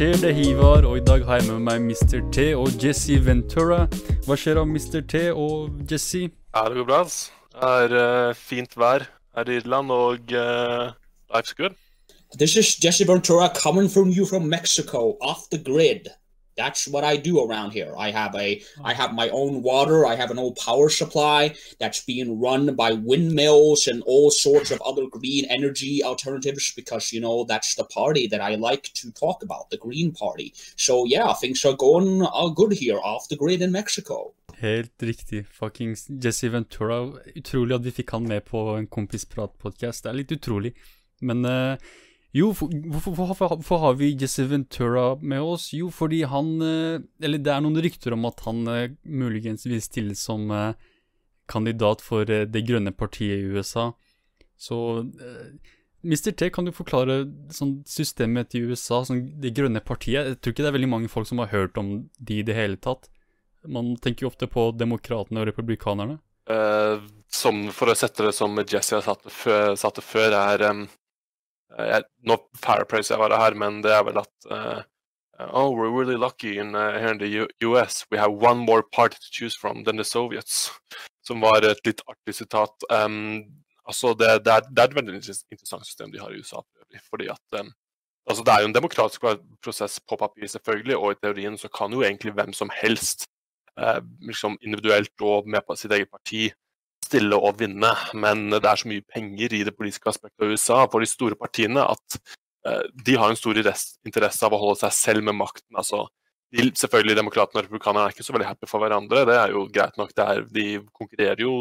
[0.00, 0.16] Skjer?
[0.16, 2.22] Det er Hivar, og i dag har jeg med meg Mr.
[2.32, 3.82] T og Jesse Ventura.
[4.24, 5.02] Hva skjer av Mr.
[5.04, 6.30] T og Jesse?
[6.56, 7.00] Ja, det går bra.
[7.04, 7.18] ass.
[7.52, 9.04] Det er eh, fint vær
[9.36, 10.96] her i Irland, og uh,
[11.28, 11.76] life's good.
[12.32, 16.08] This is Jesse Ventura coming from you from Mexico, off the grid.
[16.60, 17.92] That's what I do around here.
[18.06, 18.48] I have a
[18.90, 22.90] I have my own water, I have an old power supply that's being run by
[22.92, 28.24] windmills and all sorts of other green energy alternatives because you know that's the party
[28.32, 30.52] that I like to talk about, the Green Party.
[30.76, 34.34] So yeah, things are going uh, good here off the grid in Mexico.
[34.60, 35.46] Helt riktig.
[35.60, 37.00] Fuckings Jesse Ventura.
[37.36, 40.04] Utrolig at vi fikk han med på en Kompisprat-podkast.
[40.04, 40.74] Det er litt utrolig.
[41.24, 41.92] Men eh,
[42.36, 45.72] jo, for- hvorfor, hvorfor, hvorfor har vi Jesse Ventura med oss?
[45.74, 49.82] Jo, fordi han eh, Eller det er noen rykter om at han eh, muligens vil
[49.82, 50.74] stille som eh,
[51.50, 53.90] kandidat for Det grønne partiet i USA.
[54.60, 54.76] Så
[56.02, 56.30] Mr.
[56.32, 60.28] T, kan du forklare sånn, systemet til USA, sånn, Det grønne partiet?
[60.28, 62.54] Jeg tror ikke det er veldig mange folk som har hørt om de i det
[62.56, 63.10] hele tatt.
[63.68, 66.20] Man tenker jo ofte på demokratene og republikanerne.
[66.50, 70.34] Uh, som, for å sette det som Jesse har satt det før, satt det før
[70.38, 70.86] er um,
[71.78, 74.80] jeg, Nå paraphraser jeg bare her, men det er vel at uh,
[75.48, 78.04] Oh, we're really lucky in, uh, here in the US.
[78.10, 80.70] We have one more party to choose from than the Soviets.
[81.26, 82.74] Som var et litt artig sitat.
[82.90, 83.44] Um,
[83.84, 86.60] altså det, det, er, det er et veldig interessant system de har i USA.
[87.10, 87.72] fordi at um,
[88.28, 89.24] altså Det er jo en demokratisk
[89.62, 93.24] prosess på papir, selvfølgelig, og i teorien så kan jo egentlig hvem som helst
[93.80, 96.50] uh, liksom individuelt og med på sitt eget parti
[97.10, 97.90] stille og vinne.
[98.14, 101.38] Men det er så mye penger i det politiske aspektet av USA for de store
[101.38, 102.20] partiene at
[102.66, 105.74] eh, de har en stor interesse av å holde seg selv med makten.
[105.74, 106.06] altså
[106.50, 109.66] de, selvfølgelig Demokratene og republikanerne er ikke så veldig happy for hverandre, det er jo
[109.70, 110.10] greit nok.
[110.18, 110.66] Er, de
[110.96, 111.54] konkurrerer jo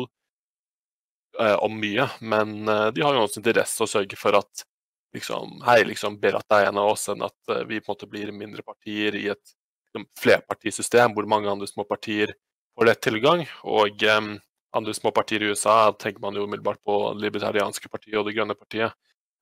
[1.37, 4.65] eh, om mye, men eh, de har jo også interesse å sørge for at
[5.15, 7.89] liksom, hei, liksom, bedre at det er en av oss enn at eh, vi på
[7.89, 9.55] en måte blir mindre partier i et
[9.89, 12.33] liksom, flerpartisystem hvor mange andre små partier
[12.77, 13.45] får lett tilgang.
[13.69, 14.35] Og em,
[14.75, 18.57] andre små partier i USA tenker man jo umiddelbart på Libertarianske partiet og Det grønne
[18.57, 18.93] partiet.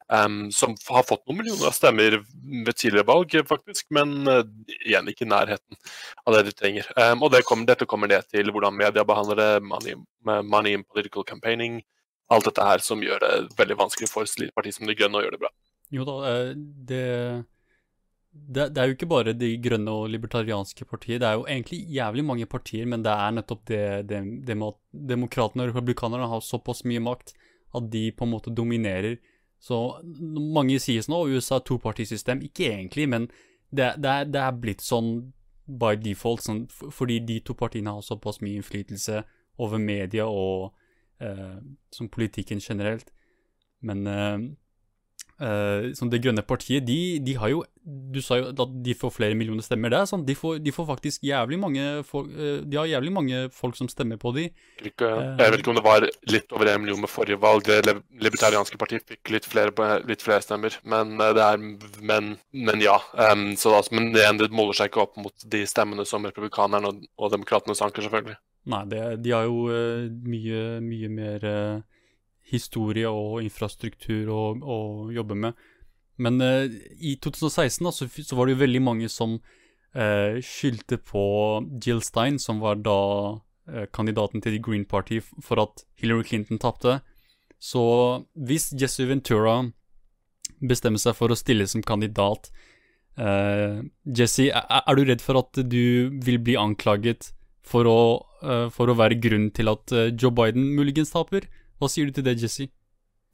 [0.08, 4.44] um, som har fått noen millioner av stemmer ved tidligere valg, eh, faktisk, men uh,
[4.86, 5.80] igjen ikke i nærheten
[6.24, 6.88] av det de trenger.
[6.96, 10.86] Um, og det kommer, dette kommer ned til hvordan media behandler det, money, money in
[10.88, 11.82] political campaigning,
[12.32, 15.26] alt dette her som gjør det veldig vanskelig for et parti som De grønne å
[15.26, 15.52] gjøre det bra.
[15.94, 16.54] Jo da, eh,
[16.90, 17.04] det,
[18.48, 21.80] det Det er jo ikke bare De grønne og libertarianske partier, det er jo egentlig
[21.96, 26.30] jævlig mange partier, men det er nettopp det, det, det med at demokratene og republikanerne
[26.32, 27.34] har såpass mye makt
[27.76, 29.18] at de på en måte dominerer.
[29.60, 32.44] Så mange sier sånn at USA er topartisystem.
[32.46, 33.28] Ikke egentlig, men
[33.74, 35.34] det, er, er blitt sånn
[35.68, 39.24] by default, sånn, fordi de to partiene har såpass mye innflytelse
[39.64, 40.72] over media og
[41.20, 41.58] eh,
[41.92, 43.12] som politikken generelt.
[43.84, 44.38] Men eh,
[45.42, 47.64] eh, sånn Det grønne partiet, de, de har jo
[48.14, 49.94] Du sa jo at de får flere millioner stemmer.
[49.94, 53.14] Det er sånn, de får, de får faktisk jævlig mange folk uh, De har jævlig
[53.16, 54.48] mange folk som stemmer på de.
[54.84, 57.68] Ikke, jeg vet ikke om det var litt over en million med forrige valg.
[57.68, 59.72] Det libertarianske partiet fikk litt flere,
[60.10, 60.76] litt flere stemmer.
[60.84, 61.64] Men eh, det er
[62.02, 62.98] Men, men ja.
[63.14, 67.08] Um, så altså, men det, måler seg ikke opp mot de stemmene som republikanerne og,
[67.18, 68.38] og demokratene sanker, selvfølgelig.
[68.68, 71.78] Nei, det, de har jo uh, mye, mye mer eh,
[72.52, 74.78] historie og infrastruktur å, å
[75.14, 75.68] jobbe med.
[76.18, 79.38] Men eh, i 2016 da, så, så var det jo veldig mange som
[79.94, 81.26] eh, skyldte på
[81.84, 83.00] Jill Stein, som var da
[83.70, 87.00] eh, kandidaten til The Green Party, for at Hillary Clinton tapte.
[87.60, 87.84] Så
[88.34, 89.60] hvis Jesse Ventura
[90.62, 92.50] bestemmer seg for å stille som kandidat
[93.18, 97.32] eh, Jesse, er, er du redd for at du vil bli anklaget
[97.68, 98.00] for å,
[98.42, 101.50] eh, for å være grunnen til at eh, Joe Biden muligens taper?
[101.80, 102.70] Hva sier du til det, Jesse?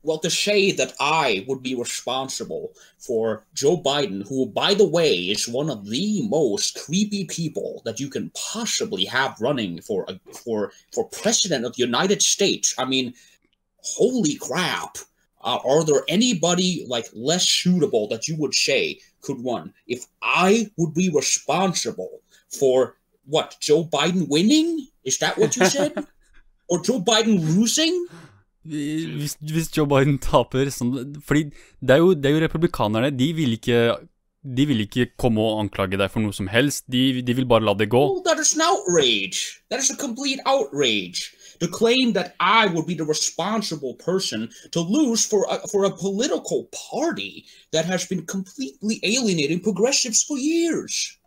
[0.06, 5.16] Well, to say that I would be responsible for Joe Biden, who, by the way,
[5.16, 10.20] is one of the most creepy people that you can possibly have running for a,
[10.34, 12.76] for for president of the United States.
[12.78, 13.14] I mean,
[13.82, 14.98] holy crap!
[15.42, 19.74] Uh, are there anybody like less suitable that you would say could run?
[19.88, 22.20] If I would be responsible
[22.50, 25.94] for what Joe Biden winning, is that what you said,
[26.68, 28.08] or Joe Biden losing?
[28.64, 31.50] Hvis, hvis Joe Biden taper sånn, Fordi
[31.84, 33.12] det er, jo, det er jo republikanerne.
[33.12, 33.80] De vil ikke
[34.44, 36.84] De vil ikke komme og anklage deg for noe som helst.
[36.92, 38.00] De, de vil bare la det gå.
[38.00, 39.64] Oh, that is an outrage.
[39.72, 41.32] That is a complete outrage.
[41.62, 45.92] To claim that I would be the responsible person to lose for a, for a
[45.92, 51.18] political party that has been completely alienating progressives for years.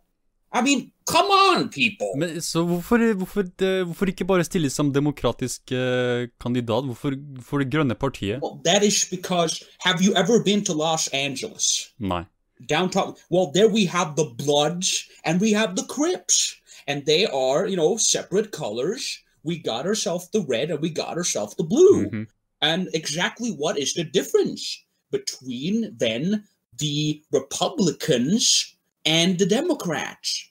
[0.53, 2.11] I mean, come on, people.
[2.17, 3.43] Men, så hvorfor, hvorfor,
[3.83, 6.85] hvorfor ikke bare stille som demokratisk eh, kandidat?
[6.85, 8.39] Hvorfor, hvorfor Det grønne partiet?
[8.43, 11.93] Well, that is because have you ever been to Los Angeles?
[11.99, 12.23] Nei.
[12.65, 13.17] down top.
[13.29, 16.55] Well, there we have the Bloods and we have the Crips,
[16.87, 19.19] and they are, you know, separate colors.
[19.43, 22.09] We got ourselves the red and we got ourselves the blue.
[22.09, 22.27] Mhm.
[22.61, 26.43] And exactly what is the difference between then
[26.77, 28.75] the Republicans
[29.05, 30.49] and the Democrats?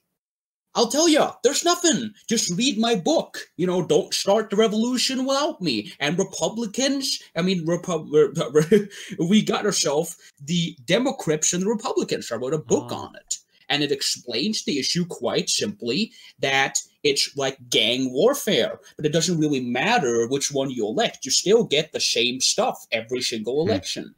[0.77, 2.13] I'll tell you, there's nothing.
[2.29, 3.39] Just read my book.
[3.57, 5.77] You know, don't start the revolution without me.
[5.99, 8.11] And Republicans, I mean, Repub-
[9.31, 12.31] we got ourselves the Democrats and the Republicans.
[12.31, 13.07] I wrote a book Ah.
[13.07, 13.31] on it.
[13.69, 19.41] And it explains the issue quite simply that it's like gang warfare, but it doesn't
[19.41, 21.25] really matter which one you elect.
[21.25, 23.71] You still get the same stuff every single Hmm.
[23.71, 24.15] election.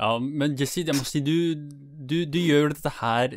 [0.00, 1.54] Ja, men Jesse, jeg må si, du,
[2.08, 3.28] du, du gjør dette her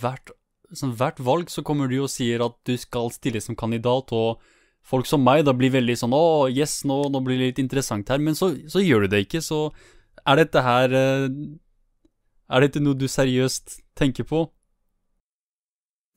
[0.00, 0.30] hvert,
[0.76, 4.42] sånn, hvert valg, så kommer du og sier at du skal stille som kandidat, og
[4.88, 8.08] folk som meg da blir veldig sånn Å, yes, nå, nå blir det litt interessant
[8.08, 8.20] her.
[8.22, 9.68] Men så, så gjør du det ikke, så
[10.28, 11.26] er dette her eh,
[12.48, 14.46] Er dette noe du seriøst tenker på?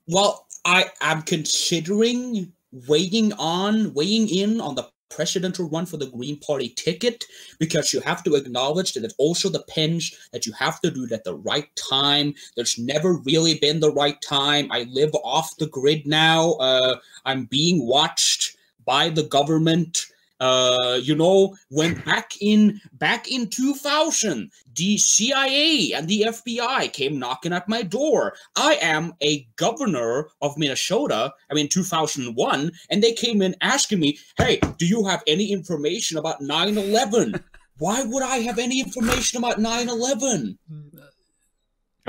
[0.08, 2.54] Well, I am considering
[2.88, 7.26] weighing on, weighing in on the presidential run for the Green Party ticket
[7.60, 11.12] because you have to acknowledge that it also depends that you have to do it
[11.12, 12.34] at the right time.
[12.56, 14.72] There's never really been the right time.
[14.72, 16.54] I live off the grid now.
[16.54, 20.08] Uh, I'm being watched by the government.
[20.42, 27.20] Uh, you know, when back in back in 2000, the CIA and the FBI came
[27.20, 28.34] knocking at my door.
[28.56, 31.32] I am a governor of Minnesota.
[31.52, 36.18] I mean, 2001, and they came in asking me, "Hey, do you have any information
[36.18, 37.44] about 9/11?"
[37.78, 40.58] Why would I have any information about 9/11?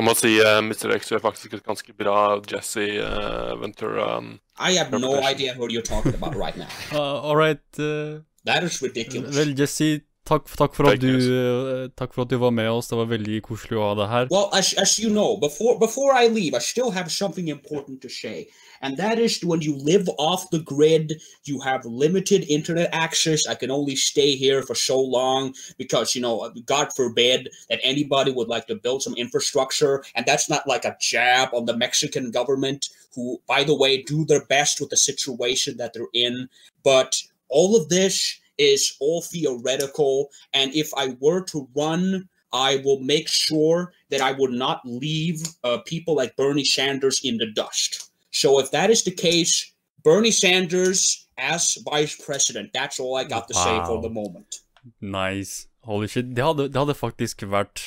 [0.03, 0.91] Jeg må si uh, Mr.
[0.99, 2.15] X gjør faktisk et ganske bra
[2.51, 4.17] Jesse uh, Ventura.
[4.19, 6.67] Um, I have no idea who you're talking about right now.
[6.93, 7.63] Uh, all right.
[7.79, 9.31] Uh, That is ridiculous.
[9.37, 11.27] vel, Jesse, takk, takk, for at du, news.
[11.27, 12.89] eh, takk for at du var med oss.
[12.89, 14.29] Det var veldig koselig å ha deg her.
[14.31, 18.09] Well, as, as you know, before before I leave, I still have something important to
[18.09, 18.49] say,
[18.81, 23.47] and that is when you live off the grid, you have limited internet access.
[23.47, 28.33] I can only stay here for so long because you know, God forbid that anybody
[28.33, 32.31] would like to build some infrastructure, and that's not like a jab on the Mexican
[32.31, 36.49] government, who, by the way, do their best with the situation that they're in,
[36.83, 43.01] but all of this is all theoretical, and if I were to run I will
[43.01, 48.11] make sure that I would not leave uh, people like Bernie Sanders in the dust.
[48.31, 49.73] So if that is the case,
[50.05, 54.61] Bernie Sanders as vice president, that's all I got to say for the moment.
[55.01, 55.67] Nice.
[55.81, 56.35] Holy shit.
[56.35, 57.83] Det hadde, det hadde faktisk vært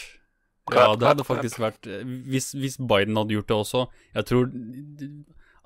[0.74, 3.86] Ja, det hadde faktisk vært eh, hvis, hvis Biden hadde gjort det også.
[4.16, 4.48] Jeg tror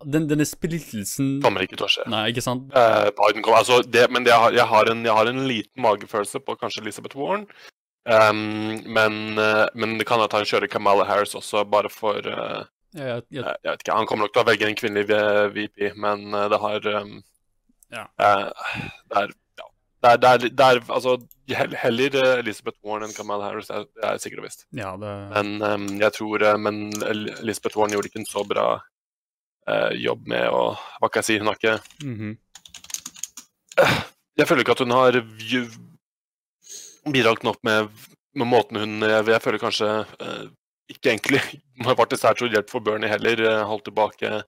[0.06, 2.06] den, Denne splittelsen kommer ikke til å skje.
[2.12, 2.70] Nei, ikke sant?
[2.76, 5.44] Eh, Biden kommer, altså det, men det, jeg, har, jeg, har en, jeg har en
[5.50, 7.46] liten magefølelse på kanskje Elizabeth Warren.
[8.10, 12.64] Um, men, eh, men det kan at han kjører Kamala Harris også, bare for uh,
[12.96, 15.04] Jeg, jeg, vet ikke, Han kommer nok til å velge en kvinnelig
[15.54, 17.20] VP, men eh, det har um,
[17.94, 18.08] Ja.
[18.18, 18.48] uh,
[19.12, 19.68] det er ja.
[20.02, 21.18] Det er, det er, det er altså
[21.84, 24.66] Heller Elizabeth Warren enn Kamala Harris, det er, er sikkert og visst.
[24.74, 28.68] ja, det Men um, jeg tror Men Elizabeth Warren gjorde ikke en så bra
[29.70, 30.62] eh, jobb med å
[31.00, 31.40] Hva kan jeg si?
[31.42, 32.38] Hun har ikke mhm.
[34.40, 35.18] Jeg føler ikke at hun har
[37.10, 37.90] bidratt nok med,
[38.36, 40.46] med måten hun Jeg, jeg føler kanskje eh,
[40.90, 41.42] ikke egentlig
[41.88, 43.46] har vært til særlig hjelp for Bernie heller.
[43.46, 44.42] eh, holdt tilbake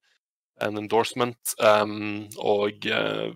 [0.62, 3.32] en endorsement um, og uh,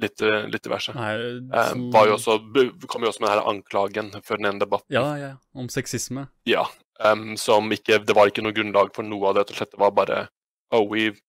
[0.00, 0.94] litt, eh, litt diverse.
[0.94, 1.14] Nei,
[1.50, 2.38] Eh, som- var jo også,
[2.86, 4.90] kom jo også med denne anklagen før den ene debatten.
[4.94, 5.32] Ja, ja.
[5.54, 6.28] Om sexisme.
[6.46, 6.66] Ja,
[7.00, 9.46] um, som ikke Det var ikke noe grunnlag for noe av det.
[9.54, 10.28] Det var bare
[10.70, 11.20] Oh, we've,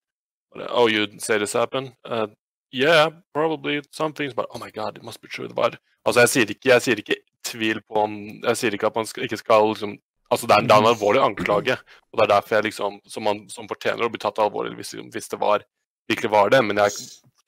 [0.69, 1.91] Oh, you say this happened?
[2.05, 2.27] Uh,
[2.71, 5.49] yeah, probably some things, but oh my god, it must be true.
[5.49, 7.15] But, Altså, jeg sier ikke, jeg sier ikke
[7.45, 9.95] tvil på om Jeg sier ikke at man skal, ikke skal liksom
[10.33, 11.77] Altså, det er, det er en alvorlig anklage,
[12.11, 14.95] og det er derfor jeg liksom Som, man, som fortjener å bli tatt alvorlig hvis,
[15.13, 15.65] hvis det var
[16.09, 16.61] virkelig var det.
[16.65, 16.93] Men jeg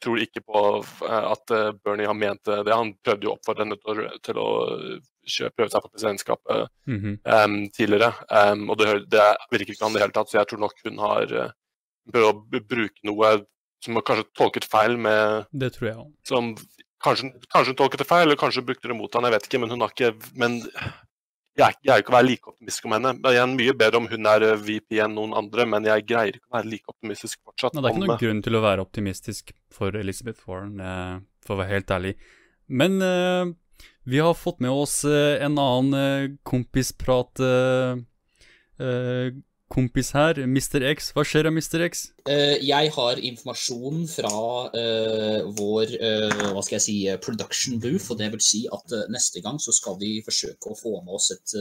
[0.02, 0.62] tror ikke på
[1.06, 2.74] eh, at eh, Bernie har ment det.
[2.74, 4.48] Han prøvde jo å oppfordre henne til å, til å
[5.30, 7.16] kjø- prøve seg på presidentskapet mm -hmm.
[7.44, 8.14] um, tidligere.
[8.30, 10.74] Um, og det, det virker ikke han i det hele tatt, så jeg tror nok
[10.86, 11.54] hun har
[12.16, 13.34] uh, å bruke noe
[13.84, 16.62] som har kanskje tolket feil med Det tror jeg òg.
[17.04, 19.50] kanskje, kanskje hun tolket det feil, eller kanskje hun brukte det mot han, jeg vet
[19.50, 20.58] ikke, men hun har ikke Men
[21.58, 23.12] jeg, jeg er ikke å være like optimistisk om henne.
[23.22, 26.36] Det er mye bedre om hun er eh, VP enn noen andre, men jeg greier
[26.38, 27.74] ikke å være like optimistisk fortsatt.
[27.74, 31.56] Nei, det er ikke noen grunn til å være optimistisk for Elizabeth Warren, eh, for
[31.56, 32.14] å være helt ærlig.
[32.68, 33.50] Men uh,
[34.06, 37.42] vi har fått med oss en annen kompisprat
[38.78, 39.32] Uh,
[39.72, 40.84] kompis her, Mr.
[40.94, 41.12] X.
[41.16, 41.84] Hva skjer da, Mr.
[41.88, 42.08] X?
[42.28, 44.32] Uh, jeg har informasjon fra
[44.74, 49.44] uh, vår uh, hva skal jeg si, production booth, og det vil si at neste
[49.46, 51.56] gang så skal vi forsøke å få med oss et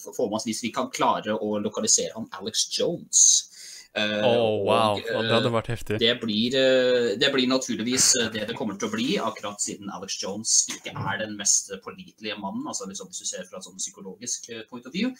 [0.00, 3.49] få med oss hvis vi kan klare å lokalisere han Alex Jones.
[3.98, 4.30] Å,
[4.62, 5.00] wow.
[5.00, 5.96] og, det hadde eh, vært heftig.
[5.98, 10.20] det blir, eh, det blir naturligvis det det kommer til å bli, akkurat siden Alex
[10.22, 13.80] Jones ikke er den mest pålitelige mannen, altså liksom hvis du ser fra et sånn
[13.82, 15.10] psykologisk point of view.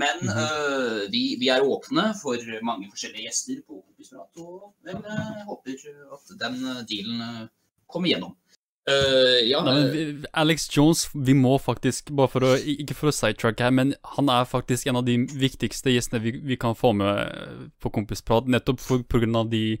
[0.00, 5.44] Men eh, vi, vi er åpne for mange forskjellige gjester på Kompisprat, og vel, jeg
[5.50, 5.84] håper
[6.16, 7.52] at den dealen
[7.84, 8.32] kommer gjennom.
[8.84, 13.08] Eh, ja, Nei, men eh, Alex Jones, vi må faktisk, bare for å, ikke for
[13.08, 16.76] å sidetracke her, men han er faktisk en av de viktigste gjestene vi, vi kan
[16.76, 18.98] få med eh, på Kompisprat, nettopp pga.
[19.08, 19.78] på grunn av de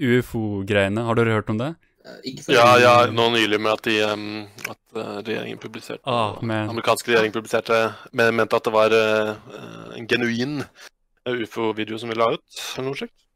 [0.00, 1.04] UFO-greiene.
[1.06, 1.76] Har dere hørt om det?
[2.24, 6.70] ikke for Ja, ja, nå nylig med at, de, um, at regjeringen publiserte oh, man.
[6.72, 7.76] amerikanske regjering publiserte
[8.16, 9.34] men mente at det var eh,
[9.98, 10.62] en genuin
[11.28, 13.26] ufo-video som vi la ut, eller noe slikt.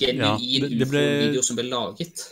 [0.00, 2.24] genuin Ja, ufo-video som ble laget.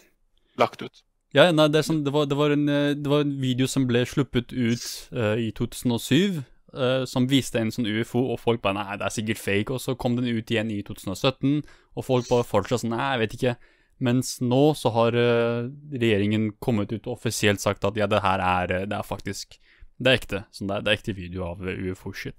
[0.59, 1.05] Lagt ut.
[1.37, 3.69] Ja, nei, det er sånn, det var, det var, en, eh, det var en video
[3.71, 6.41] som ble sluppet ut uh, i 2007,
[6.75, 9.83] uh, som viste en sånn UFO, og folk bare nei, det er sikkert fake, og
[9.83, 11.61] så kom den ut igjen i 2017,
[11.95, 13.55] og folk bare fortsatt sånn nei, jeg vet ikke.
[14.01, 18.41] Mens nå så har uh, regjeringen kommet ut og offisielt sagt at ja, det her
[18.41, 19.59] er, eh, det er faktisk
[20.01, 20.39] Det er ekte.
[20.57, 22.39] Sånn det, er, det er ekte video av eh, UFO-shit.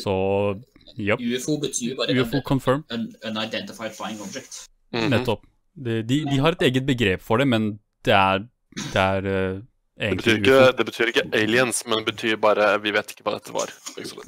[0.00, 0.14] Så
[0.96, 1.20] japp.
[1.20, 2.86] UFO betyr bare UFO confirm.
[2.88, 4.64] un unidentified flying object.
[4.96, 5.10] Mhm.
[5.12, 5.44] Nettopp.
[5.74, 7.74] De, de, de har et eget begrep for det, men
[8.04, 8.44] det er,
[8.92, 9.62] det er eh,
[9.94, 13.36] Det betyr, ikke, det betyr ikke aliens, men det betyr bare vi vet ikke hva
[13.38, 13.70] dette var.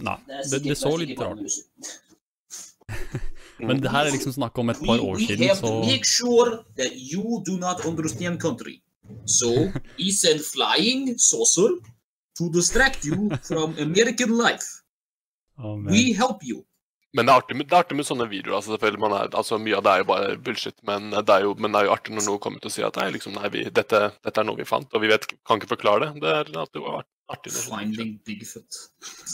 [0.06, 0.18] Nei,
[0.50, 1.56] Det, det, så litt rart ut.
[3.56, 6.04] Men det her er liksom snakk om et par år we, we siden, så make
[6.04, 8.82] sure that you do not understand country.
[9.24, 11.78] So he sent flying saucer
[12.38, 14.82] to distract you from American life.
[15.58, 16.64] Oh, We help you.
[17.14, 18.56] Men det er, artig med, det er artig med sånne videoer.
[18.58, 21.44] altså selvfølgelig man er, altså Mye av det er jo bare bullshit, men det er
[21.46, 23.36] jo, men det er jo artig når noen kommer til å si at nei, liksom,
[23.38, 26.24] nei vi, dette, dette er noe vi fant, og vi vet, kan ikke forklare det.
[26.24, 26.88] Det er alltid
[27.32, 27.54] artig.
[27.56, 28.80] Finding Bigfoot.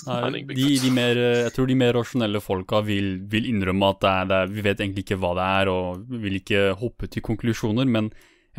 [0.06, 0.84] Nei, Finding de, Bigfoot.
[0.84, 4.30] de mer, eh, jeg tror de mer rasjonelle folka vil, vil innrømme at det er,
[4.30, 7.88] det er, vi vet egentlig ikke hva det er, og vil ikke hoppe til konklusjoner,
[7.98, 8.12] men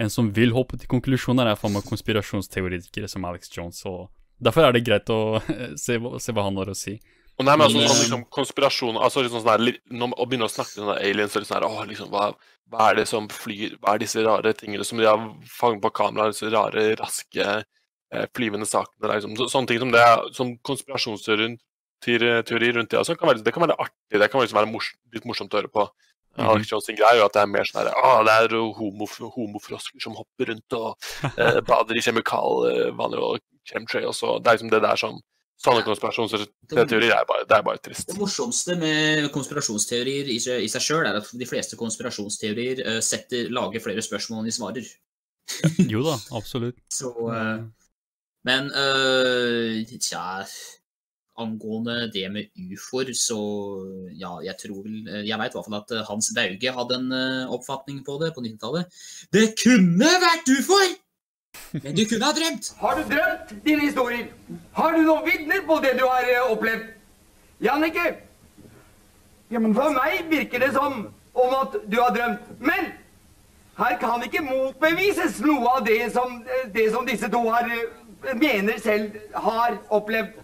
[0.03, 4.09] en som vil hoppe til konklusjoner, er faen meg konspirasjonsteoretikere som Alex Jones, og
[4.43, 5.39] derfor er det greit å
[5.83, 6.97] se, se hva han har å si.
[7.39, 10.51] Og nei, men altså, sånn, eh, liksom, konspirasjon altså liksom sånn li- Å begynne å
[10.53, 12.27] snakke om aliens og sånn her, liksom, hva,
[12.69, 15.17] hva er det som flyr Hva er disse rare tingene som de har
[15.49, 16.29] fanget på kamera?
[16.29, 17.47] Disse rare, raske,
[18.13, 19.09] eh, flyvende sakene.
[19.15, 20.05] Liksom, så, sånne ting som det
[20.37, 21.57] som konspirasjonsteori
[22.75, 22.97] rundt det.
[22.99, 25.61] Altså, kan være, det kan være artig, det kan liksom være mors, litt morsomt å
[25.61, 25.87] høre på.
[26.37, 26.47] Mhm.
[26.49, 28.55] Alex Jones sin greie er jo at det er mer sånn her, ah, det er
[28.77, 30.95] homo, homofrosker som hopper rundt og
[31.37, 35.19] eh, bader i kjemikalvanner og chemtrails og Det er liksom det der som
[35.61, 38.09] Sånne konspirasjonsteorier er bare, det er bare trist.
[38.09, 43.51] Det morsomste med konspirasjonsteorier i i seg sjøl er at de fleste konspirasjonsteorier uh, setter,
[43.53, 44.91] lager flere spørsmål enn de svarer.
[45.93, 46.81] Jo da, absolutt.
[46.91, 47.63] Så uh,
[48.47, 50.43] Men uh, tja
[51.43, 53.39] Angående det med ufoer, så
[54.13, 57.15] ja, jeg tror vel Jeg veit i hvert fall at Hans Bauge hadde en
[57.55, 58.99] oppfatning på det på 90-tallet.
[59.33, 60.93] Det kunne vært ufoer!
[61.73, 62.73] Men du kunne ha drømt!
[62.77, 64.27] Har du drømt dine historier?
[64.73, 66.83] Har du noen vitner på det du har eh, opplevd?
[67.65, 68.03] Jannicke?
[69.49, 70.99] Ja, For meg virker det som
[71.33, 72.51] om at du har drømt.
[72.59, 72.91] Men
[73.77, 78.35] her kan ikke motbevises noe av det som, eh, det som disse to har, eh,
[78.37, 80.37] mener selv har opplevd.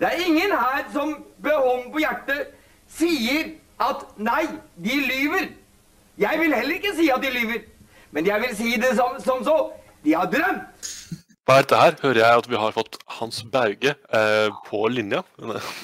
[0.00, 2.50] Det er ingen her som med hånden på hjertet
[2.90, 4.48] sier at nei,
[4.82, 5.46] de lyver.
[6.18, 7.62] Jeg vil heller ikke si at de lyver.
[8.10, 9.70] Men jeg vil si det som, som så.
[10.04, 10.90] De har drømt.
[11.44, 11.96] Hva er dette her?
[12.00, 15.18] Hører jeg at vi har fått Hans Bauge eh, på linja?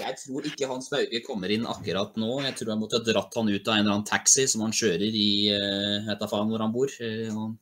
[0.00, 2.38] Jeg tror ikke Hans Bauge kommer inn akkurat nå.
[2.46, 4.72] Jeg tror jeg måtte ha dratt han ut av en eller annen taxi som han
[4.72, 6.94] kjører i eh, Jeg vet da faen hvor han bor.
[7.04, 7.58] Eh, han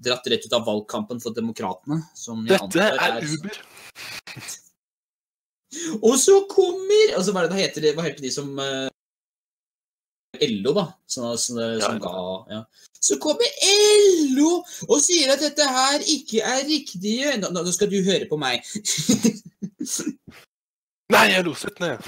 [0.00, 2.00] dratt rett ut av valgkampen for Demokratene.
[2.48, 3.60] Dette antar er Uber.
[6.00, 8.48] Og så kommer Og så hva, er det, hva heter det, hva heter de som
[8.60, 8.88] eh,
[10.40, 10.86] LO, da.
[11.06, 11.98] Som, som, som Ja.
[11.98, 12.62] ga ja.
[13.02, 13.48] Så kommer
[14.36, 17.16] LO og sier at dette her ikke er riktig.
[17.42, 18.62] Nå, nå skal du høre på meg.
[21.12, 22.04] Nei, jeg loset ned.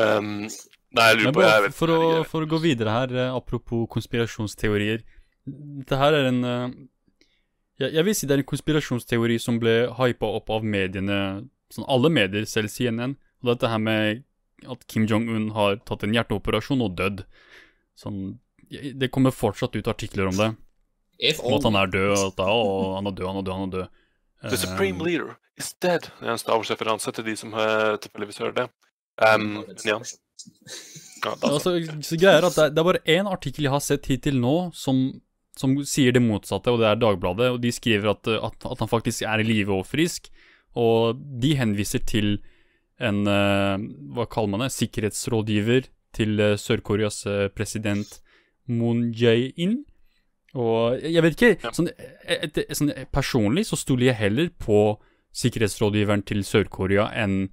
[0.00, 0.48] Um,
[0.96, 3.84] nei, jeg lurer på jeg vet, for, å, for å gå videre her, eh, apropos
[3.92, 5.04] konspirasjonsteorier.
[5.46, 6.74] Dette her er en eh,
[7.82, 11.18] jeg, jeg vil si det er en konspirasjonsteori som ble hypa opp av mediene,
[11.72, 13.14] sånn alle medier, selv CNN.
[13.42, 14.24] Og dette her med
[14.70, 17.24] at Kim Jong-un har tatt en hjerteoperasjon og dødd.
[17.98, 18.20] Sånn,
[18.68, 20.52] det kommer fortsatt ut artikler om det.
[21.38, 23.54] Om at han er død, og at da, å, han er død, han er død,
[23.54, 23.98] han er død.
[24.42, 26.08] The Supreme Eh, Leader is dead.
[26.18, 28.68] Det er en Star Wars-referanse til de som uh, tilfeldigvis hører det.
[29.22, 30.00] Um, ja.
[31.22, 33.84] Ja, da, Ja, så, så er at det, det er bare én artikkel jeg har
[33.84, 35.04] sett hittil nå som,
[35.58, 37.52] som sier det motsatte, og det er Dagbladet.
[37.54, 40.32] Og de skriver at, at, at han faktisk er i live og frisk.
[40.74, 42.40] Og de henviser til
[43.02, 44.72] en eh, Hva kaller man det?
[44.74, 48.20] Sikkerhetsrådgiver til eh, Sør-Koreas eh, president
[48.70, 49.80] Moon Jae-in.
[50.52, 51.88] Og jeg vet ikke sånn,
[52.28, 54.82] et, et, sånn, Personlig så stoler jeg heller på
[55.32, 57.46] sikkerhetsrådgiveren til Sør-Korea enn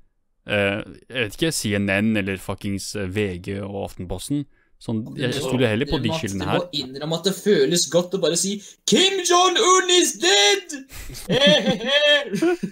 [0.44, 4.44] eh, jeg vet ikke, CNN eller fuckings VG og Aftenposten.
[4.79, 6.62] Sånn, jeg stoler heller på de kildene her.
[6.62, 8.53] Du må innrømme at det føles godt å bare si
[8.88, 10.75] Kim Jong-un is dead!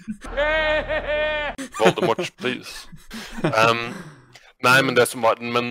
[1.78, 2.88] Voldemort, please.
[3.44, 3.92] Um,
[4.64, 5.68] nei, men det som var Men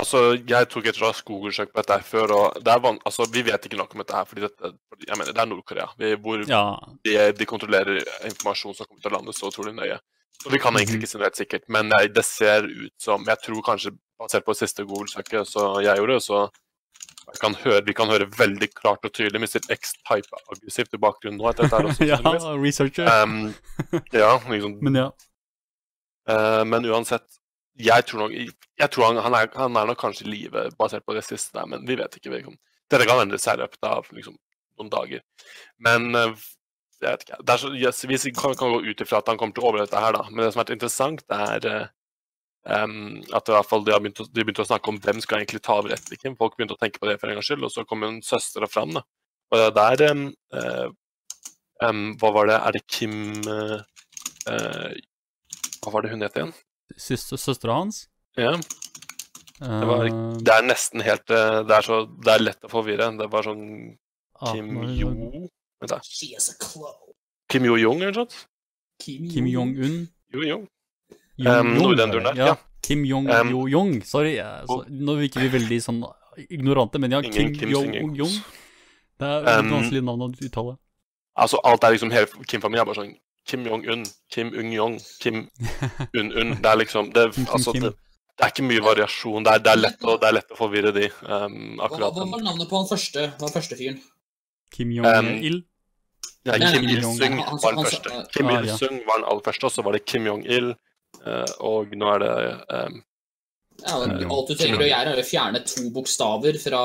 [0.00, 3.28] altså, jeg tok et raskt Google-søk på dette her før, og det er van altså,
[3.28, 4.72] vi vet ikke nok om dette her, fordi dette,
[5.04, 5.88] jeg mener, det er Nord-Korea.
[6.24, 6.64] Hvor Ja,
[7.04, 8.00] de, de kontrollerer
[8.32, 10.00] informasjon som kommer til landet så utrolig nøye.
[10.46, 13.28] Og vi kan egentlig ikke si noe helt sikkert, men det, det ser ut som
[13.28, 16.44] Jeg tror kanskje, basert på det siste Google-søket så jeg gjorde, så
[17.40, 19.60] kan høre, vi kan høre veldig klart og tydelig Mr.
[19.72, 22.08] X type aggressivt i bakgrunnen nå etter dette her også.
[22.10, 23.10] ja researcher.
[23.22, 23.52] Um,
[24.12, 25.10] ja, liksom Men ja.
[26.30, 27.26] Uh, men uansett,
[27.80, 31.06] jeg tror nok jeg tror han, han, er, han er nok kanskje i live basert
[31.06, 32.32] på det siste der, men vi vet ikke.
[32.32, 32.56] Vi kan,
[32.90, 34.36] dette kan endre seg i løpet av liksom,
[34.80, 35.22] noen dager.
[35.86, 36.48] Men uh,
[37.00, 37.56] jeg vet ikke.
[37.62, 40.02] Så, yes, vi kan, kan gå ut ifra at han kommer til å overleve dette
[40.02, 40.26] her, da.
[40.28, 41.88] Men det som er interessant, er eh,
[42.66, 42.96] em,
[43.32, 45.40] at i hvert fall de har begynt å, de begynte å snakke om hvem skal
[45.40, 46.36] egentlig ta over etter Kim.
[46.38, 48.66] Folk begynte å tenke på det for en gangs skyld, og så kom en søster
[48.70, 48.96] fram.
[48.98, 49.04] da.
[49.50, 50.88] Og det er der um, eh,
[51.88, 52.58] em, Hva var det?
[52.58, 53.14] Er det Kim
[53.48, 53.80] uh,
[54.46, 55.00] eh,
[55.80, 56.52] Hva var det hun het igjen?
[56.96, 58.04] Søster, søstera hans.
[58.38, 58.54] Ja,
[59.60, 63.10] var Eh, Det er nesten helt Det er, så, det er lett å forvirre.
[63.18, 63.64] Det var sånn
[64.40, 64.94] ah, Kim ah, det?
[64.96, 65.10] Jo
[65.80, 65.98] Vent, da.
[67.50, 68.36] Kim Jo-jung, eller noe sånt?
[69.00, 70.02] Kim Jong-un.
[70.32, 70.64] Jo-Jong.
[70.64, 70.68] Jong-
[71.40, 72.54] Um, der, ja.
[72.82, 74.02] Kim Jong Um.
[74.04, 76.02] Sorry, så, nå virker vi veldig sånn
[76.48, 78.36] ignorante, men ja, Kim Jong-jong.
[79.20, 80.76] Det er et Um, vanskelig navn å uttale.
[81.40, 83.14] Altså, alt er liksom Hele Kim-familien er bare sånn
[83.48, 85.42] Kim Jong-un, Kim Ung-yong, Kim
[86.14, 86.54] Un-un.
[86.62, 89.44] Det er liksom det, altså, det, det er ikke mye variasjon.
[89.46, 91.08] Det er, det er, lett, å, det er lett å forvirre de.
[91.24, 93.98] Um, Hva, hva var navnet på han første, den første fyren?
[94.70, 95.58] Kim Um, Jong-il.
[96.46, 98.20] Ja, Nei, Kim Il-sung var den første.
[98.32, 98.60] Kim Ah.
[98.62, 100.70] Il-sung var den aller første, og så var det Kim Jong-il.
[101.26, 102.32] Eh, og nå er det
[102.68, 102.98] um,
[103.80, 106.82] Ja, Eh, alt du trenger å gjøre, er å fjerne to bokstaver fra,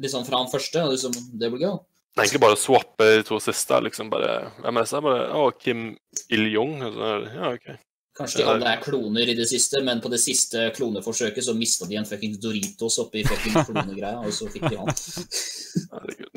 [0.00, 1.74] liksom, fra han første, og liksom, Det blir gøy.
[2.14, 3.80] Det er egentlig bare å swappe de to siste.
[3.82, 5.88] liksom bare, Hvem er det bare, Å, Kim
[6.30, 6.78] Il-jung.
[6.80, 7.74] Ja, OK.
[8.14, 11.88] Kanskje de alle er kloner i det siste, men på det siste kloneforsøket så mista
[11.90, 14.92] de en fuckings Doritos oppi fuckings klonegreia, og så fikk de han.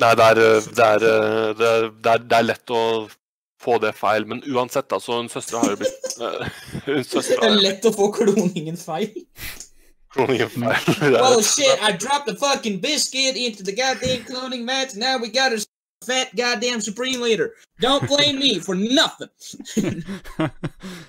[0.02, 2.82] Nei, det er, eh, det, er, eh, det, er, det, er, det er lett å
[3.60, 6.50] få det feil, men uansett, da, så hun søstera har jo blitt eh,
[6.86, 9.12] Det er lett å få kloningen feil.
[10.14, 10.94] kloningen feil.
[11.14, 15.28] Well, shit, I dropped the fucking biscuit into the goddamn cloning match, and now we
[15.28, 15.64] got a
[16.04, 17.54] fat goddamn supreme leader.
[17.80, 19.28] Don't blame me for nothing.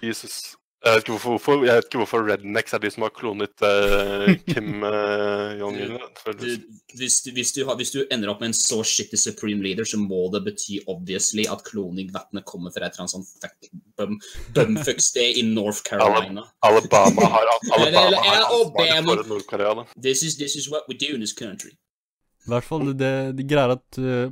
[0.01, 0.55] Jesus.
[0.79, 3.63] Jeg vet, ikke hvorfor, hvorfor, jeg vet ikke hvorfor rednecks er de som har klonet
[3.67, 5.97] uh, Kim uh, Jong-un.
[6.39, 6.45] Du,
[6.95, 10.29] hvis, du, hvis, hvis du ender opp med en så shitty supreme leader, så må
[10.31, 13.17] det bety obviously at kloningvettene kommer fra et eller annet
[13.99, 14.15] sånn
[14.55, 16.47] bumfuck-sted i North Carolina.
[16.69, 19.19] Alabama har, Alabama Alabama.
[19.19, 19.75] for Nord-Korea.
[19.81, 19.87] da.
[19.99, 21.75] This is, this is what we do in this country.
[22.49, 24.31] I hvert fall det, det greier at uh,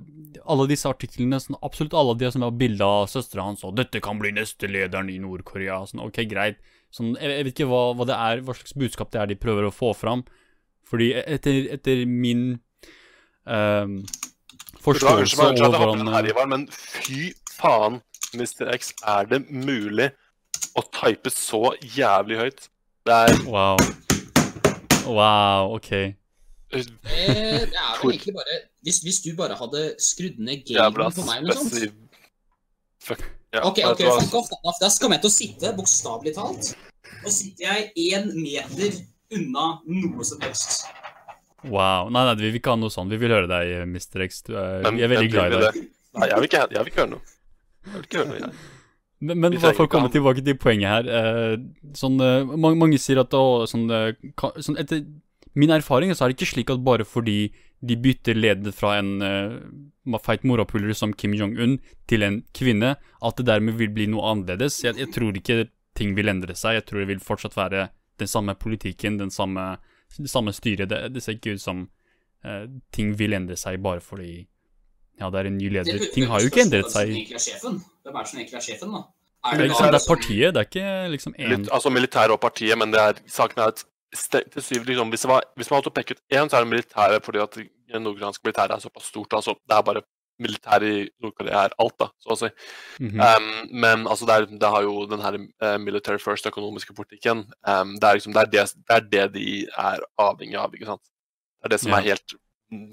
[0.50, 4.02] alle disse artiklene, sånn, absolutt alle de som har bilde av søstera hans og 'Dette
[4.04, 5.84] kan bli neste lederen i Nord-Korea'.
[5.90, 6.60] Sånn, ok, greit.
[6.94, 9.40] Sånn, jeg, jeg vet ikke hva, hva det er, hva slags budskap det er de
[9.40, 10.26] prøver å få fram.
[10.88, 12.46] Fordi etter, etter min
[13.44, 14.00] um,
[14.84, 18.00] forståelse over hvordan Ivar, men fy faen,
[18.34, 18.72] Mr.
[18.74, 20.10] X, er det mulig
[20.78, 22.70] å type så jævlig høyt?
[23.08, 23.78] Det er Wow.
[25.08, 26.17] Wow, ok.
[26.74, 31.24] Eh, det er vel egentlig bare hvis, hvis du bare hadde skrudd ned gamen på
[31.28, 31.94] meg eller noe sånt.
[33.08, 33.22] Fuck.
[33.56, 34.50] Ja, Ok, ok, fuck off.
[34.52, 36.74] Da, da kommer jeg til å sitte, bokstavelig talt.
[37.24, 38.98] Nå sitter jeg én meter
[39.38, 40.84] unna noe som helst.
[41.64, 42.10] Wow.
[42.14, 43.12] Nei, nei, vi vil ikke ha noe sånt.
[43.12, 44.26] Vi vil høre deg, Mr.
[44.28, 44.42] X.
[44.48, 45.74] Du er, Men- vi er veldig glad i deg.
[45.80, 45.88] det?
[46.18, 47.22] Nei, jeg vil ikke, jeg vil ikke høre noe.
[47.88, 48.74] Jeg vil ikke høre noe, jeg.
[49.20, 51.56] Men, men for å komme tilbake til poenget her eh,
[51.98, 53.88] sånn, eh, mange, mange sier at å, sånn,
[54.62, 55.00] sånn Etter
[55.58, 57.40] min erfaring så er det ikke slik at bare fordi
[57.86, 61.78] de bytter ledet fra en uh, feit morapuler som Kim Jong-un
[62.10, 64.80] til en kvinne, at det dermed vil bli noe annerledes.
[64.86, 65.68] Jeg, jeg tror ikke
[65.98, 66.80] ting vil endre seg.
[66.80, 67.88] Jeg tror det vil fortsatt være
[68.22, 69.76] den samme politikken, den samme,
[70.18, 70.90] det samme styret.
[70.90, 71.86] Det, det ser ikke ut som
[72.46, 74.48] uh, ting vil endre seg bare fordi
[75.18, 76.02] ja, det er en ny leder.
[76.14, 77.14] Ting har jo ikke endret seg.
[77.14, 77.78] Hvem
[78.14, 78.94] er det som egentlig er sjefen?
[78.94, 79.06] Er er da?
[79.48, 81.90] Er Det det er, liksom, det er partiet, det er ikke liksom én Litt, altså
[81.94, 85.70] militæret og partiet, men det er, saken er at til syvende liksom, hvis, var, hvis
[85.72, 88.84] man hadde pekt ut én, så er det militæret fordi at det nordkoreanske militæret er
[88.84, 89.34] såpass stort.
[89.34, 90.04] altså Det er bare
[90.40, 92.50] militæret i Nord-Korea er alt, da, så å si.
[93.02, 93.20] Mhm.
[93.20, 93.48] Um,
[93.84, 97.46] men altså, det, er, det har jo den her uh, military first økonomiske politikken.
[97.66, 100.92] Um, det, er liksom, det, er det, det er det de er avhengig av, ikke
[100.92, 101.04] sant.
[101.58, 102.00] Det er det som Ja.
[102.00, 102.38] er helt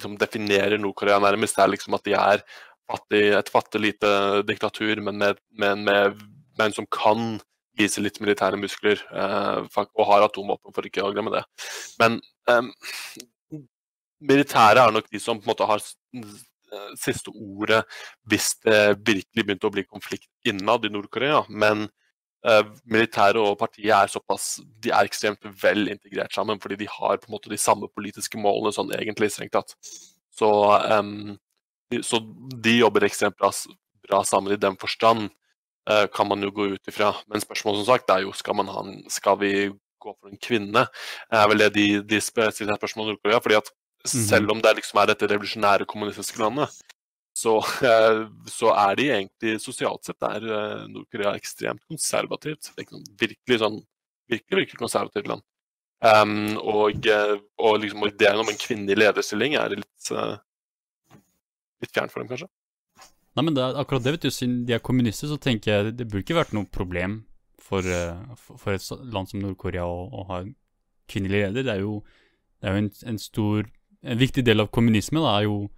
[0.00, 1.56] som definerer Nord-Korea nærmest.
[1.56, 2.44] Det er liksom at de er
[2.90, 4.08] fattig, et fattig lite
[4.46, 6.22] diktatur, men med, men med
[6.58, 7.40] men som kan
[7.78, 11.44] vise litt militære muskler eh, og har atomvåpen, for ikke å glemme det.
[12.00, 12.18] Men
[12.50, 12.70] um,
[14.24, 17.82] militæret er nok de som på en måte har eh, siste ordet
[18.30, 21.44] hvis det virkelig begynte å bli konflikt innad i Nord-Korea.
[21.50, 21.86] Men
[22.46, 27.20] uh, militæret og partiet er såpass De er ekstremt vel integrert sammen, fordi de har
[27.20, 29.76] på en måte de samme politiske målene sånn egentlig, strengt tatt.
[30.34, 30.50] Så,
[30.90, 31.34] um,
[32.02, 32.18] så
[32.64, 33.52] de jobber ekstremt bra,
[34.06, 35.43] bra sammen i den forstand, eh,
[35.84, 37.10] kan man jo gå ut ifra.
[37.28, 40.40] Men spørsmålet som sagt er jo skal, man ha en, skal vi gå for en
[40.40, 40.86] kvinne.
[41.28, 43.40] er vel det de, de stiller spørsmål i Nord-Korea.
[43.44, 43.68] fordi at
[44.08, 46.72] selv om det liksom er dette revolusjonære kommunistiske landet,
[47.36, 52.70] så, eh, så er de egentlig sosialt sett er eh, Nord-Korea ekstremt konservativt.
[52.70, 53.80] Det er ikke noen virkelig sånn
[54.30, 55.44] virkelig, virkelig konservativt land.
[56.04, 60.36] Um, og, eh, og liksom og ideen om en kvinnelig lederstilling er litt, eh,
[61.80, 62.48] litt fjern for dem, kanskje.
[63.34, 64.30] Nei, men det er akkurat det, vet du.
[64.30, 67.24] Siden de er kommunister, så tenker jeg det- burde ikke vært noe problem
[67.58, 70.54] for, eh, for- et land som Nord-Korea å, å ha en
[71.08, 71.62] kvinnelig leder.
[71.64, 72.04] Det er jo,
[72.60, 73.64] det er jo en, en stor
[74.04, 75.70] En viktig del av kommunisme da, er jo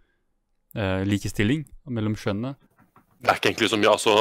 [0.74, 2.56] eh, likestilling mellom kjønnene.
[3.22, 4.14] Det er ikke egentlig så mye, altså,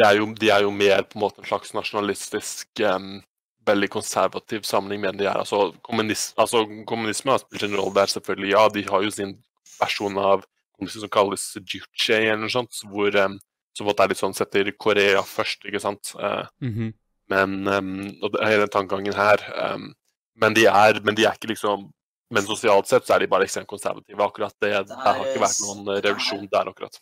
[0.00, 3.22] er jo, De er jo mer på en måte en slags nasjonalistisk, um
[3.68, 5.38] veldig konservativ sammenheng med de er.
[5.42, 8.52] Altså, kommunis, altså, Kommunisme har spilt en rolle der, selvfølgelig.
[8.54, 9.34] Ja, de har jo sin
[9.78, 10.44] versjon av
[10.78, 13.36] kommunisme som kalles juche, eller noe sånt, hvor um,
[13.76, 16.14] som på en måte er litt sånn setter Korea først, ikke sant.
[16.18, 16.92] Uh, mm -hmm.
[17.34, 19.44] men um, og det er hele tankegangen her.
[19.74, 19.94] Um,
[20.34, 21.92] men, de er, men de er ikke liksom
[22.30, 24.22] Men sosialt sett så er de bare ekstremt konservative.
[24.22, 27.00] akkurat det, det, har ikke vært noen revolusjon revolusjon der, akkurat.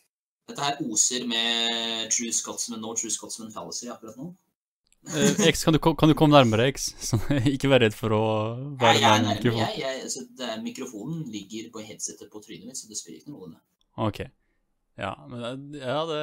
[0.49, 4.37] Dette her oser med True Scotsman no True Scotsman fallacy akkurat nå.
[5.07, 6.89] Eh, X, kan du, kan du komme nærmere, X?
[7.11, 8.25] Sånn, ikke vær redd for å
[8.81, 9.31] være nær mikrofonen.
[9.37, 9.63] mikrofon.
[9.63, 9.81] jeg.
[9.85, 13.47] jeg altså, er, mikrofonen ligger på headsetet på trynet mitt, så det spiller ikke noe
[13.47, 13.61] rolle.
[14.09, 14.25] Ok.
[14.97, 16.23] Ja, men ja, det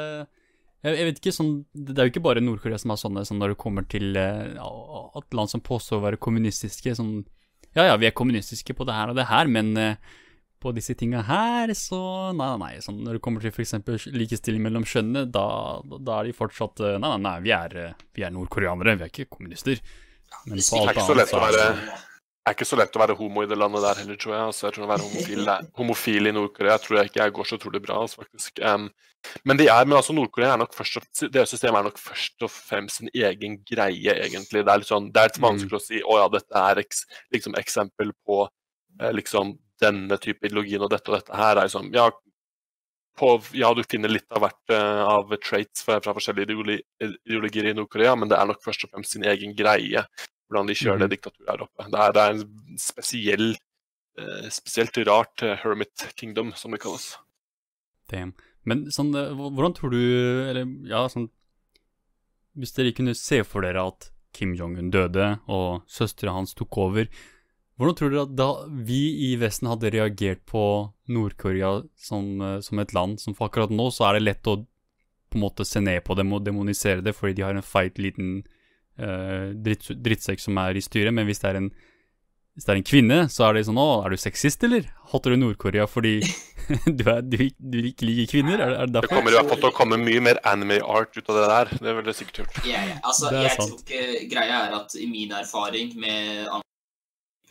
[0.83, 3.39] jeg, jeg vet ikke, sånn Det er jo ikke bare Nord-Korea som er sånne, sånn
[3.39, 7.21] når det kommer til eh, at land som påstår å være kommunistiske, sånn
[7.73, 10.11] Ja, ja, vi er kommunistiske på det her og det her, men eh,
[10.63, 11.99] på disse tinga her, så
[12.33, 12.85] Nei, nei, nei.
[12.85, 14.07] Sånn, når det kommer til f.eks.
[14.15, 15.45] likestilling mellom kjønnene, da,
[15.99, 19.07] da er de fortsatt eh, Nei, nei, nei, vi er, eh, vi er nordkoreanere, vi
[19.07, 19.83] er ikke kommunister.
[20.47, 21.69] Men Det på alt annet så er det.
[22.43, 24.47] Det er ikke så lett å være homo i det landet der heller, tror jeg.
[24.49, 27.59] Altså, jeg tror å være homofil, homofil i Nord-Korea tror jeg ikke jeg går så
[27.59, 28.01] utrolig bra.
[28.03, 28.59] Altså, faktisk.
[28.59, 28.89] Um,
[29.47, 32.43] men de er, men altså Nord-Korea er nok først og, deres system er nok først
[32.43, 34.65] og fremst sin egen greie, egentlig.
[34.65, 37.05] Det er litt sånn, det er litt vanskelig å si å ja, dette er eks,
[37.31, 41.57] liksom eksempel på eh, liksom denne type ideologien og dette og dette her.
[41.57, 42.09] er liksom, ja,
[43.19, 47.69] på, ja, du finner litt av hvert eh, av traits fra, fra forskjellige ideologi, ideologier
[47.69, 50.05] i Nord-Korea, men det er nok først og fremst sin egen greie
[50.49, 51.85] hvordan de kjører det diktaturet her oppe.
[51.89, 53.45] Det er, det er en spesiell,
[54.21, 57.13] eh, spesielt rart eh, hermit kingdom, som det kalles.
[58.11, 58.35] Damn.
[58.67, 61.25] Men sånn, hvordan tror du Eller ja, sånn
[62.55, 67.09] Hvis dere kunne se for dere at Kim Jong-un døde, og søstera hans tok over,
[67.77, 68.49] hvordan tror dere at da
[68.85, 70.63] vi i Vesten hadde reagert på
[71.09, 74.59] Nord-Korea som, eh, som et land som for akkurat nå, så er det lett å
[75.33, 77.97] på en måte se ned på dem og demonisere det, fordi de har en feit
[77.97, 78.43] liten
[79.01, 81.71] eh, dritt, drittsekk som er i styret, men hvis det er en
[82.53, 84.85] hvis det er en kvinne, så er det sånn Å, er du sexist, eller?
[85.09, 86.19] Hater du Nord-Korea fordi
[86.99, 88.61] du, er, du, du ikke liker kvinner?
[88.61, 91.17] Er, er det Det kommer i hvert fall til å komme mye mer anime art
[91.17, 91.71] ut av det der.
[91.79, 92.59] Det er veldig sikkert gjort.
[92.69, 92.99] Ja, ja.
[93.01, 93.73] Altså, Det er jeg sant.
[93.73, 96.45] tror ikke Greia er at i min erfaring med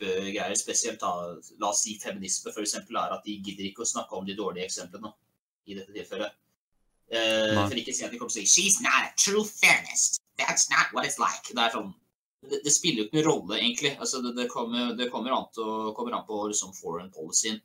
[0.03, 1.13] type greier, spesielt da,
[1.59, 4.67] la oss si feminisme eksempel, er at de gidder ikke å snakke om de dårlige
[4.69, 5.13] eksemplene
[5.67, 6.39] i dette tilfellet.
[7.13, 9.43] Eh, for ikke å si at de kommer til å si She's not a true
[9.45, 10.21] feminist.
[10.39, 11.51] That's not what it's like.
[11.51, 11.93] Det er sånn
[12.43, 13.93] det, det spiller jo ikke noen rolle, egentlig.
[14.03, 17.61] Altså, det, det, kommer, det kommer, an til, kommer an på liksom, foreign policyen.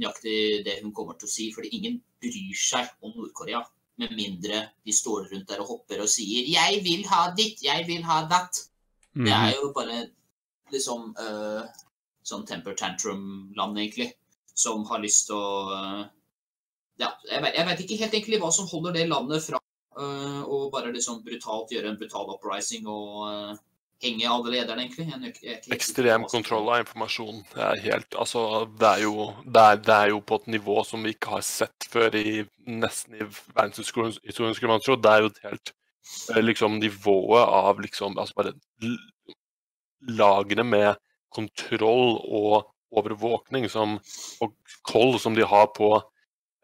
[0.00, 1.50] Nøyaktig det hun kommer til å si.
[1.54, 3.62] Fordi ingen bryr seg om Nord-Korea.
[4.00, 7.84] Med mindre de står rundt der og hopper og sier 'jeg vil ha ditt, jeg
[7.86, 8.64] vil ha datt'.
[9.12, 9.44] Det Mhm.
[9.44, 10.08] er jo bare
[10.74, 11.62] liksom uh,
[12.26, 14.10] sånn temper tantrum-land, egentlig.
[14.54, 16.04] Som har lyst til å uh,
[17.00, 19.56] Ja, jeg vet, jeg vet ikke helt egentlig hva som holder det landet fra
[19.96, 23.56] eh, å bare liksom brutalt gjøre en brutal uprising og
[24.04, 25.06] henge alle lederne, egentlig.
[25.08, 27.42] Jeg, jeg Ekstrem kontroll av informasjon.
[27.52, 28.44] Det er helt Altså,
[28.80, 31.44] det er jo, det er, det er jo på et nivå som vi ikke har
[31.46, 34.16] sett før i nesten i verdenshistorien,
[34.56, 34.96] skulle man tro.
[34.96, 35.74] Det er jo et helt
[36.40, 38.54] liksom nivået av liksom Altså bare
[40.08, 40.96] lagene med
[41.34, 43.98] kontroll og overvåkning som,
[44.42, 44.54] og
[44.88, 45.92] koll som de har på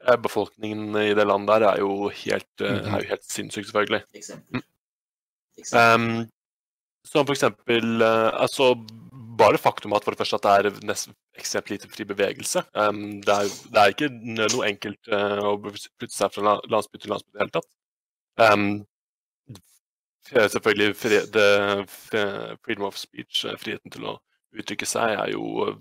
[0.06, 2.94] eh, befolkningen i det landet der, er jo helt, eh, Mhm.
[2.94, 4.02] er jo helt sinnssykt, selvfølgelig.
[4.14, 4.62] Eksempel.
[5.58, 6.24] Eksempel.
[6.24, 6.30] Um,
[7.06, 8.72] som for eksempel eh, altså
[9.38, 12.64] bare faktum at for det første at det er nesten ekstremt lite fri bevegelse.
[12.74, 16.98] Um, det, er, det er ikke noe enkelt uh, å flytte seg fra la- landsby
[16.98, 17.70] til landsby i det hele tatt.
[18.52, 18.66] Um,
[20.30, 21.46] selvfølgelig fri, det,
[22.64, 24.16] freedom of speech, eh, friheten til å
[24.56, 25.76] uttrykke seg, er jo eh,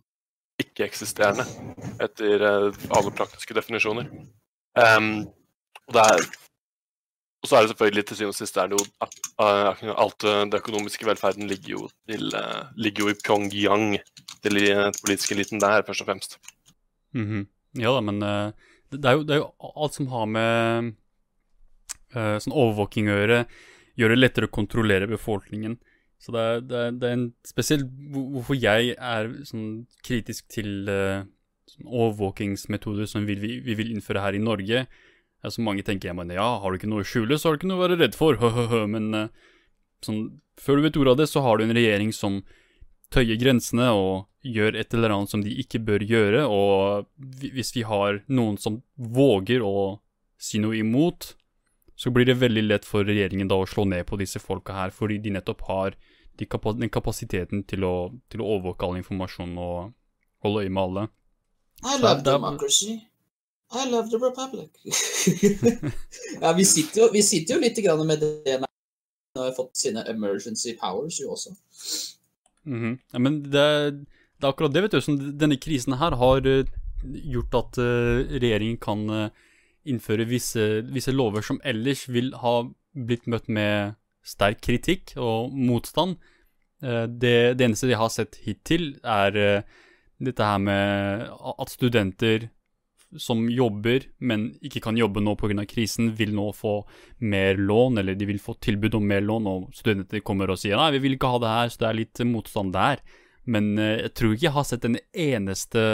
[0.64, 1.46] ikke-eksisterende
[2.04, 4.10] etter eh, alle praktiske definisjoner.
[4.76, 5.28] Um,
[5.88, 6.26] og er
[7.46, 8.86] og så er det selvfølgelig til syvende og sist er det jo
[9.38, 12.34] uh, alt det økonomiske velferden ligger jo, til,
[12.74, 14.00] ligger jo i Pyongyang,
[14.42, 16.40] til den politiske eliten der, først og fremst.
[17.14, 17.46] Mhm.
[17.80, 18.52] Ja da, men eh,
[18.96, 20.92] det, er jo, det er jo alt som har med
[22.16, 23.40] eh, sånn overvåking å gjøre,
[24.00, 25.78] gjør det lettere å kontrollere befolkningen.
[26.22, 30.90] Så det er, det er, det er en spesielt hvorfor jeg er sånn kritisk til
[30.90, 31.26] uh,
[31.70, 34.86] sånn overvåkingsmetoder som vi, vi, vi vil innføre her i Norge.
[35.46, 37.62] Altså mange tenker jeg, men ja, har du ikke noe å skjule, så har du
[37.62, 38.40] ikke noe å være redd for,
[38.94, 39.50] men uh,
[40.06, 40.24] sånn,
[40.62, 42.40] før du vet ordet av det, så har du en regjering som
[43.14, 47.06] tøyer grensene og gjør et eller annet som de ikke bør gjøre, og
[47.42, 50.00] hvis vi har noen som våger å
[50.42, 51.34] si noe imot,
[51.96, 54.94] så blir det veldig lett for regjeringen da å slå ned på disse folka her,
[54.96, 55.96] fordi de nettopp har
[56.36, 57.96] de kapas den kapasiteten til å,
[58.32, 59.94] til å overvåke all informasjon og
[60.44, 61.06] holde øye med alle.
[61.86, 62.98] I love er- democracy.
[63.76, 64.70] I love the republic.
[66.42, 70.04] ja, vi sitter, jo, vi sitter jo litt grann med det nå har fått sine
[70.08, 71.56] emergency powers jo også.
[72.66, 73.00] Mhm.
[73.14, 73.66] ja, men det,
[74.40, 75.02] det er akkurat det, vet du.
[75.04, 76.70] Som denne krisen her har eh,
[77.04, 79.44] gjort at eh, regjeringen kan eh,
[79.86, 82.62] innføre visse, visse lover som ellers vil ha
[82.96, 83.96] blitt møtt med
[84.26, 86.18] sterk kritikk og motstand.
[86.84, 89.80] Eh, det, det eneste de har sett hittil, er eh,
[90.24, 92.50] dette her med at studenter
[93.22, 95.66] som jobber, men ikke kan jobbe nå pga.
[95.70, 96.82] krisen, vil nå få
[97.20, 100.78] mer lån, eller de vil få tilbud om mer lån, og studenter kommer og sier
[100.80, 103.04] nei, vi vil ikke ha det her, så det er litt motstand der.
[103.46, 105.86] Men eh, jeg tror ikke jeg har sett en eneste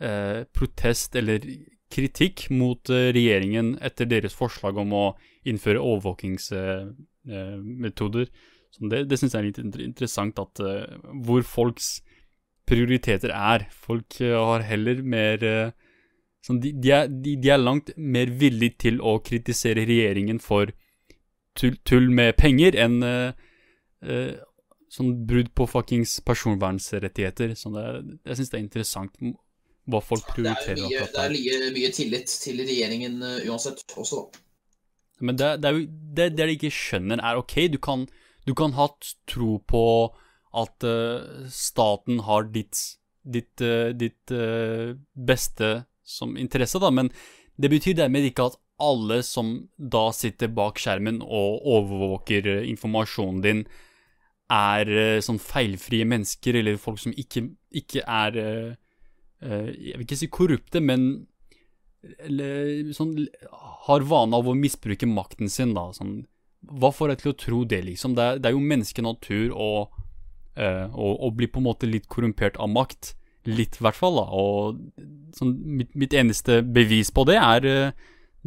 [0.00, 1.44] eh, protest eller
[1.92, 5.16] kritikk mot eh, regjeringen etter deres forslag om å
[5.48, 8.26] innføre overvåkingsmetoder.
[8.68, 12.02] Så det det syns jeg er litt interessant, at eh, hvor folks
[12.68, 13.66] prioriteter er.
[13.72, 15.72] Folk eh, har heller mer
[16.44, 20.66] sånn, de, de, er, de, de er langt mer villige til å kritisere regjeringen for
[21.58, 23.32] tull, tull med penger enn uh,
[24.92, 27.54] sånn brudd på fuckings personvernsrettigheter.
[27.58, 27.84] Så det,
[28.28, 29.12] jeg syns det er interessant
[29.88, 34.26] hva folk Det er, mye, det er mye, mye tillit til regjeringen eh, uansett også,
[34.26, 34.44] da.
[35.24, 38.04] Men det, det er jo det, det de ikke skjønner, er OK, du kan,
[38.46, 38.86] du kan ha
[39.26, 39.82] tro på
[40.58, 42.78] at uh, staten har ditt,
[43.26, 45.72] ditt, uh, ditt uh, beste
[46.06, 47.10] som interesse, da, men
[47.58, 53.64] det betyr dermed ikke at alle som da sitter bak skjermen og overvåker informasjonen din,
[54.48, 57.42] er sånn feilfrie mennesker, eller folk som ikke,
[57.82, 58.38] ikke er
[59.40, 61.28] Jeg vil ikke si korrupte, men
[62.94, 63.12] sånn
[63.86, 65.88] har vane av å misbruke makten sin, da.
[65.94, 66.22] Sånn,
[66.66, 68.14] hva får deg til å tro det, liksom?
[68.18, 69.70] Det er, det er jo menneskenatur å,
[70.58, 73.02] eh, å, å bli på en måte litt korrumpert av makt.
[73.48, 74.26] Litt, i hvert fall, da.
[74.34, 74.54] Og
[75.38, 77.92] sånn, mitt, mitt eneste bevis på det er eh,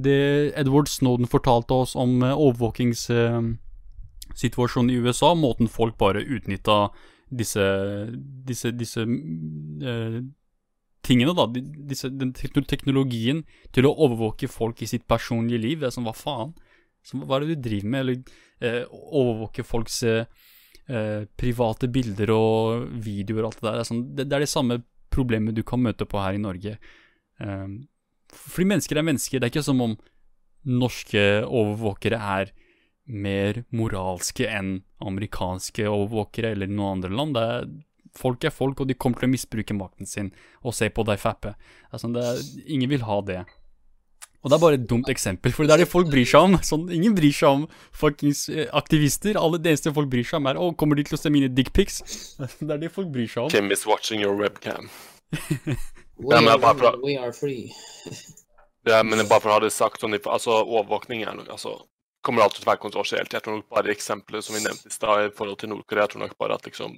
[0.02, 0.22] det
[0.60, 5.30] Edward Snowden fortalte oss om eh, overvåkingssituasjonen i USA.
[5.36, 6.78] Måten folk bare utnytta
[7.32, 7.66] disse,
[8.48, 10.22] disse, disse eh,
[11.06, 11.48] tingene, da,
[11.90, 15.82] disse, den teknologien til å overvåke folk i sitt personlige liv.
[15.82, 16.54] Det er sånn, hva faen?
[17.06, 18.06] Så, hva er det du driver med?
[18.06, 18.18] Eller
[18.62, 20.26] eh, overvåke folks eh,
[20.88, 23.78] eh, private bilder og videoer og alt det der.
[23.80, 26.44] Det er, sånn, det, det er det samme problemet du kan møte på her i
[26.44, 26.78] Norge.
[27.42, 27.68] Eh,
[28.32, 29.42] fordi mennesker er mennesker.
[29.42, 29.98] Det er ikke som om
[30.70, 32.52] norske overvåkere er
[33.12, 37.36] mer moralske enn amerikanske overvåkere eller noen andre land.
[37.36, 37.72] Det er,
[38.18, 41.20] folk er folk, og de kommer til å misbruke makten sin og se på deg
[41.22, 41.56] fappe.
[41.92, 43.42] Altså, det er, ingen vil ha det.
[44.42, 46.58] Og det er bare et dumt eksempel, for det er det folk bryr seg om.
[46.72, 49.38] Sånn, ingen bryr seg om fuckings eh, aktivister.
[49.40, 51.52] Alle, det eneste folk bryr seg om, er å, kommer de til å se mine
[51.54, 52.02] dickpics?
[52.62, 53.54] Det er det folk bryr seg om.
[53.54, 54.90] Kim is watching your webcam.
[56.22, 57.72] We, Ja, are, we are free.
[58.86, 61.80] Ja, men bare for å ha det sagt, sånn, altså overvåkning er noe, altså,
[62.26, 63.34] kommer alltid til å være kontroversielt.
[63.34, 66.14] Jeg tror nok bare eksempelet som vi nevnte i stad i forhold til Nord-Korea, jeg
[66.14, 66.94] tror nok bare at liksom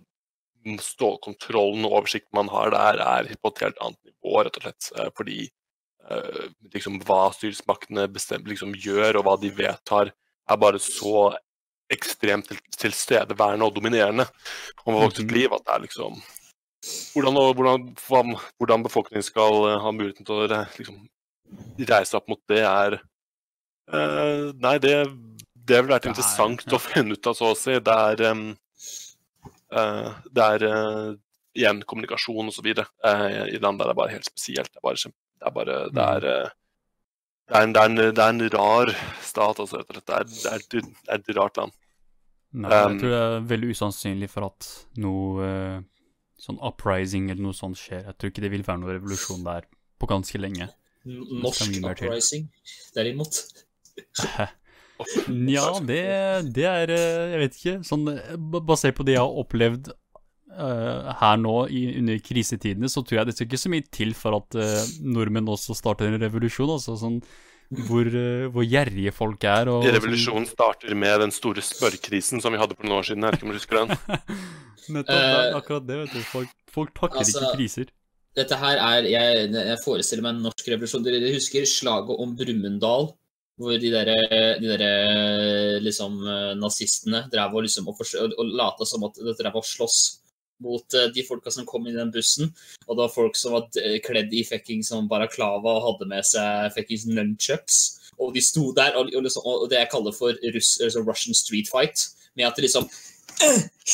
[0.82, 4.92] stålkontrollen og oversikten man har der, er på et helt annet nivå, rett og slett.
[5.00, 5.40] eh, Fordi
[6.10, 10.12] eh, liksom hva styresmaktene bestemmer, liksom gjør, og hva de vedtar,
[10.50, 11.34] er bare så
[11.94, 14.26] ekstremt til, tilstedeværende og dominerende
[14.86, 15.32] om folks Mhm.
[15.36, 16.22] liv at det er liksom
[17.14, 20.48] hvordan, hvordan, hvordan, befolkningen skal eh, ha muligheten til å
[20.78, 20.98] liksom,
[21.88, 22.98] reise opp mot det, er
[23.94, 24.96] eh, Nei, det,
[25.56, 27.78] det ville vært er- interessant å finne ut av, så å si.
[27.80, 28.44] Det er eh,
[30.34, 31.14] Det er eh,
[31.58, 32.68] igjen kommunikasjon osv.
[33.04, 34.72] Uh, i land der det er bare helt spesielt.
[34.74, 36.52] Det er bare, det er, bare, det er, eh,
[37.50, 40.08] det er, en, det, er en, det er en rar stat, altså, rett og slett.
[40.08, 41.74] Det er, det er, et- det er et rart land.
[42.54, 44.68] Nei, jeg Um, tror det er veldig usannsynlig for at
[45.02, 45.80] noe eh,
[46.38, 48.04] sånn uprising eller noe sånt skjer.
[48.12, 49.66] Jeg tror ikke det vil være noe revolusjon der
[49.98, 50.68] på ganske lenge.
[51.04, 52.46] Norsk uprising,
[52.96, 53.42] derimot.
[55.34, 56.04] Nja, det,
[56.54, 57.76] det er eh, Jeg vet ikke.
[57.88, 59.90] Sånn eh, basert på det jeg har opplevd
[60.54, 64.14] uh, her nå i, under krisetidene, så tror jeg det skal ikke så mye til
[64.18, 66.76] for at uh, nordmenn også starter en revolusjon.
[66.76, 67.20] Altså sånn
[67.88, 69.72] hvor, uh, hvor gjerrige folk er.
[69.74, 73.26] Og, Revolusjonen starter med den store spørrkrisen som vi hadde for noen år siden.
[73.26, 73.98] Jeg vet ikke om du husker den?
[74.84, 76.24] Sånn, nettopp, det er akkurat det, vet du.
[76.30, 77.92] Folk, folk takler altså, ikke kriser.
[78.34, 81.04] Dette her er Jeg, jeg forestiller meg en norsk revolusjon.
[81.06, 83.12] Dere husker slaget om Brumunddal?
[83.64, 84.12] Hvor de der,
[84.60, 84.84] de der,
[85.84, 90.00] liksom eh, nazistene drev og liksom og, og, lata som at de drev og slåss
[90.64, 92.52] mot eh, de folka som kom inn i den bussen.
[92.88, 93.70] Og det var folk som var
[94.04, 97.80] kledd i fuckings som baraklava og hadde med seg fuckings nunchucks.
[98.22, 101.38] Og de sto der, og, og, liksom, og det jeg kaller for russ, altså Russian
[101.38, 102.06] street fight,
[102.38, 102.86] med at de liksom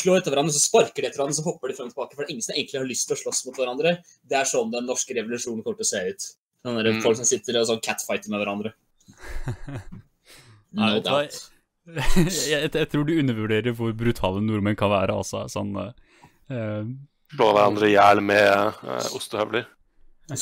[0.00, 2.16] slår etter hverandre, så sparker de etter hverandre, så hopper de frem og tilbake.
[2.16, 3.96] For det ingen som egentlig har lyst til å slåss mot hverandre.
[4.28, 6.30] Det er sånn den norske revolusjonen kommer til å se ut.
[6.66, 7.02] Den der Mm.
[7.02, 8.74] Folk som sitter og sånn catfighter med hverandre.
[10.76, 11.38] Nei, No doubt.
[12.50, 15.46] jeg, jeg tror du undervurderer hvor brutale nordmenn kan være, altså.
[15.50, 15.74] Sånn
[16.50, 16.86] Uh, eh,
[17.30, 19.68] Slå hverandre i hjel med uh, ostehøvler.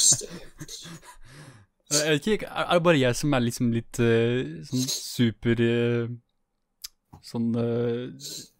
[1.89, 5.63] Jeg vet ikke, er er det bare jeg som er liksom litt uh, sånn super
[7.25, 7.47] Sånn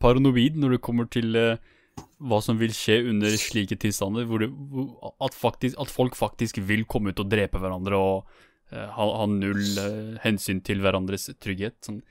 [0.01, 5.13] paranoid når det kommer til hva som vil skje under slike tilstander, hvor, det, hvor
[5.25, 8.33] at, faktisk, at folk faktisk vil komme ut og drepe hverandre og
[8.71, 11.79] ha, ha null uh, hensyn til hverandres trygghet.
[11.87, 12.03] Sånn,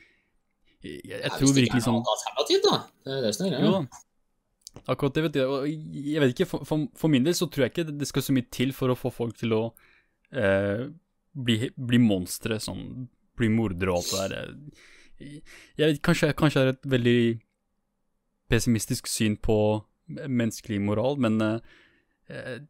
[0.82, 2.78] jeg, jeg tror virkelig sånn Alternativ, da.
[3.06, 3.72] Det er det som er greia.
[3.78, 4.04] da.
[4.94, 5.40] Akkurat det, vet.
[5.46, 8.26] Og jeg vet ikke, for, for, for min del så tror jeg ikke det skal
[8.26, 10.84] så mye til for å få folk til å uh,
[11.38, 14.62] bli, bli monstre, sånn, bli mordere og alt det der.
[15.18, 15.42] Jeg,
[15.80, 17.20] jeg vet, kanskje, kanskje det er et veldig
[18.54, 19.58] pessimistisk syn på
[20.08, 21.58] menneskelig moral, men uh,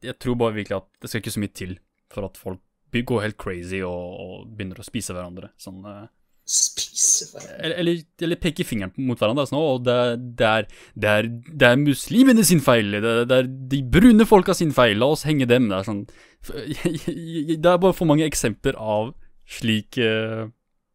[0.04, 1.78] jeg tror bare virkelig at det skal ikke så mye til
[2.13, 5.52] for at folk går helt crazy og, og begynner å spise hverandre.
[5.62, 6.06] Sånn, eh,
[6.47, 7.58] Spise hverandre.
[7.60, 9.47] eller, eller, eller peke fingeren mot hverandre.
[9.50, 9.97] Sånn, og det,
[10.39, 14.71] det, er, det, er, det er muslimene sin feil, det er de brune folka sin
[14.76, 15.67] feil, la oss henge dem.
[15.71, 16.06] Det er sånn
[16.47, 19.12] Det er bare for mange eksempler av
[19.47, 20.47] slik eh,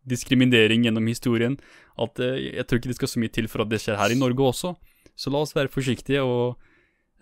[0.08, 1.56] diskriminering gjennom historien
[2.00, 4.14] at eh, jeg tror ikke det skal så mye til for at det skjer her
[4.14, 4.74] i Norge også.
[5.18, 6.56] Så la oss være forsiktige, og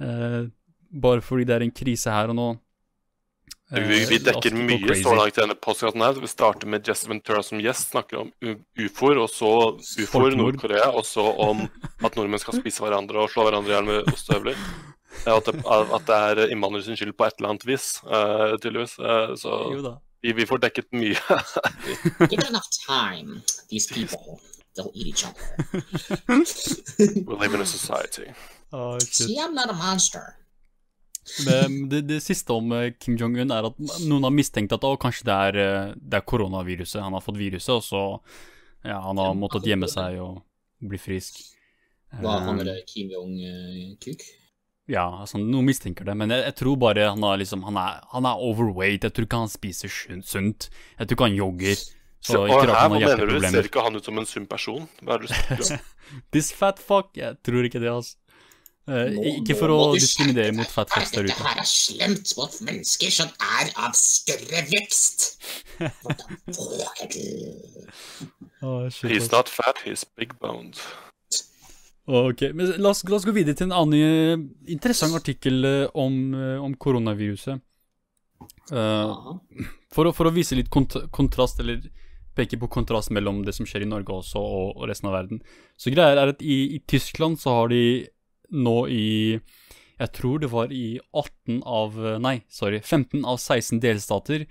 [0.02, 0.46] eh,
[0.90, 2.48] bare fordi det er en krise her og nå
[3.70, 6.16] Vi, eh, vi dekker mye så langt i denne postkassen her.
[6.18, 8.32] Vi starter med Jess Ventura som gjest, snakker om
[8.78, 11.62] ufoer, og så ufoer, Nord-Korea, og så om
[12.02, 14.58] at nordmenn skal spise hverandre og slå hverandre i hjel med ostehøvler.
[15.30, 18.96] At det, at det er innvandrere sin skyld på et eller annet vis, uh, tydeligvis.
[18.98, 19.60] Uh, så
[20.22, 21.14] vi, vi får dekket mye.
[22.26, 23.42] Give it enough time.
[23.70, 24.40] These people,
[24.74, 25.46] they'll eat each other.
[27.26, 28.32] We live in a society.
[28.72, 29.28] Oh, shit.
[29.28, 30.39] See, I'm not a monster.
[31.46, 34.96] Men det, det siste om eh, Kim Jong-un er at noen har mistenkt at å,
[35.00, 37.02] kanskje det er, eh, det er koronaviruset.
[37.04, 38.02] Han har fått viruset, og så
[38.86, 40.40] ja, han har måttet gjemme seg og
[40.80, 41.42] bli frisk.
[42.18, 44.24] Hva han Eh, eller Kim Jong-kuk?
[44.90, 48.00] Ja, altså, noen mistenker det, men jeg, jeg tror bare han, har liksom, han, er,
[48.10, 49.04] han er overweight.
[49.06, 49.92] Jeg tror ikke han spiser
[50.26, 50.66] sunt.
[50.98, 51.76] Jeg tror ikke han jogger.
[52.20, 53.36] Så Så, her, han hva mener du?
[53.48, 54.88] Ser ikke han ut som en sunn person?
[55.00, 55.86] Hva er det du snakker om?
[56.34, 57.14] This fat fuck?
[57.16, 58.18] Jeg tror ikke det, altså.
[58.90, 60.72] Eh, ikke for å diskriminere mot deg.
[60.74, 63.30] fat fucks der Dette her er slemt mot mennesker som
[63.60, 65.28] er av større vekst.
[65.78, 67.22] Hvordan våger du?
[68.92, 70.76] Shit, He's not fat, he's big boned.
[72.10, 74.42] Ok, men la oss, la oss gå videre til en annen eh,
[74.74, 76.34] interessant artikkel eh, om,
[76.66, 77.62] om koronaviruset.
[78.72, 79.36] Uh,
[79.92, 81.82] for, å, for å vise litt kont kontrast, eller
[82.36, 85.42] peke på kontrast mellom det som skjer i Norge også, og, og resten av verden.
[85.78, 87.82] Så greia er at i, i Tyskland så har de
[88.50, 89.40] nå i
[90.00, 92.80] Jeg tror det var i 18 av Nei, sorry.
[92.80, 94.46] 15 av 16 delstater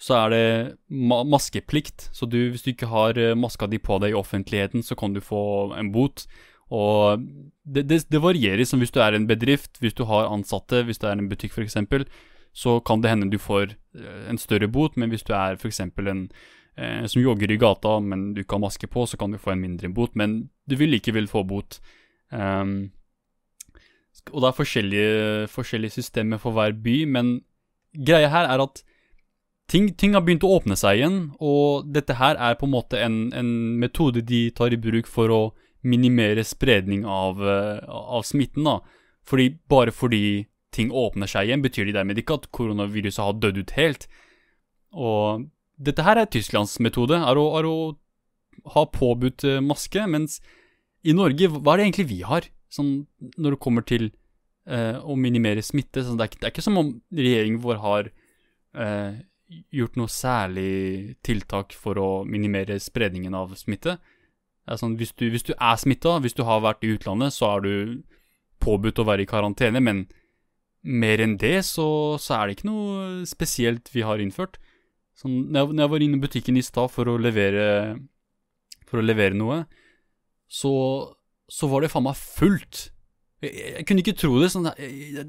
[0.00, 0.44] så er det
[0.88, 2.08] ma maskeplikt.
[2.16, 5.12] Så du, hvis du ikke har eh, maska di på deg i offentligheten, så kan
[5.12, 6.24] du få en bot.
[6.72, 7.20] Og
[7.64, 8.64] det, det, det varierer.
[8.64, 11.52] Som hvis du er en bedrift, hvis du har ansatte, hvis du er en butikk
[11.52, 11.76] f.eks.,
[12.56, 14.96] så kan det hende du får eh, en større bot.
[14.96, 15.82] Men hvis du er f.eks.
[15.84, 16.24] en
[16.80, 19.52] eh, som jogger i gata, men du ikke har maske på, så kan du få
[19.52, 21.76] en mindre bot, men du vil likevel få bot.
[22.32, 22.88] Um,
[24.30, 27.40] og det er forskjellige, forskjellige systemer for hver by, men
[27.96, 28.82] greia her er at
[29.70, 33.00] ting, ting, har begynt å åpne seg igjen, og dette her er på en måte
[33.00, 33.50] en, en
[33.80, 35.42] metode de tar i bruk for å
[35.86, 38.66] minimere spredning av, uh, av smitten.
[38.66, 38.80] da.
[39.26, 43.62] Fordi Bare fordi ting åpner seg igjen, betyr det dermed ikke at koronaviruset har dødd
[43.62, 44.06] ut helt.
[44.92, 45.48] Og
[45.80, 47.76] dette her er Tysklands metode, er å, er å
[48.74, 50.40] ha påbudt uh, maske, mens
[51.00, 52.50] i Norge, hva er det egentlig vi har?
[52.70, 52.92] Sånn
[53.36, 54.10] når det kommer til
[54.70, 56.04] eh, å minimere smitte.
[56.06, 58.12] Sånn, det, er ikke, det, er ikke, som om regjeringen vår har
[59.74, 63.96] gjort noe særlig tiltak for å minimere spredningen av smitte.
[64.78, 67.64] Sånn, hvis, du, hvis, du, er smitta, hvis du har vært i utlandet, så er
[67.64, 67.74] du
[68.62, 70.04] påbudt å være i karantene, men
[70.80, 74.60] mer enn det så, så er det ikke noe spesielt vi har innført.
[75.18, 77.10] Sånn, når, jeg, når jeg var inne i butikken i stad for
[78.90, 79.64] For å levere noe,
[80.50, 80.72] så,
[81.50, 82.88] så var det faen meg fullt.
[83.42, 84.50] Jeg, jeg, kunne ikke tro det.
[84.52, 85.26] Sånn, jeg,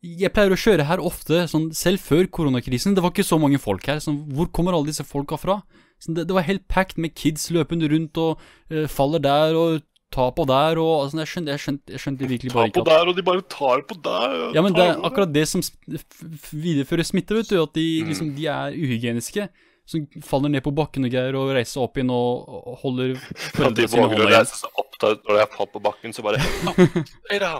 [0.00, 2.96] jeg pleier å kjøre her ofte, sånn, selv før koronakrisen.
[2.96, 4.00] Det var ikke så mange folk her.
[4.04, 5.60] Sånn, hvor kommer alle disse folka fra?
[6.00, 8.40] Sånn, det, det, var helt packed med kids løpende rundt og
[8.72, 9.80] uh, faller der og
[10.10, 12.88] tar på der og altså, jeg, skjønte, jeg, skjønte, jeg skjønte virkelig bare ikke at
[12.88, 14.38] Tar på der, og de bare tar på der.
[14.56, 15.62] Ja, men det er akkurat det som
[16.50, 17.60] viderefører smitte, vet du.
[17.62, 18.08] At de, mm.
[18.10, 19.46] liksom, de er uhygieniske.
[19.90, 23.16] Som faller ned på bakken og greier og reiser opp igjen og, holder
[23.56, 24.50] foreldrene sine hånda igjen.
[24.54, 26.42] Seg opp når de har falt på bakken, så bare
[27.40, 27.56] Ja,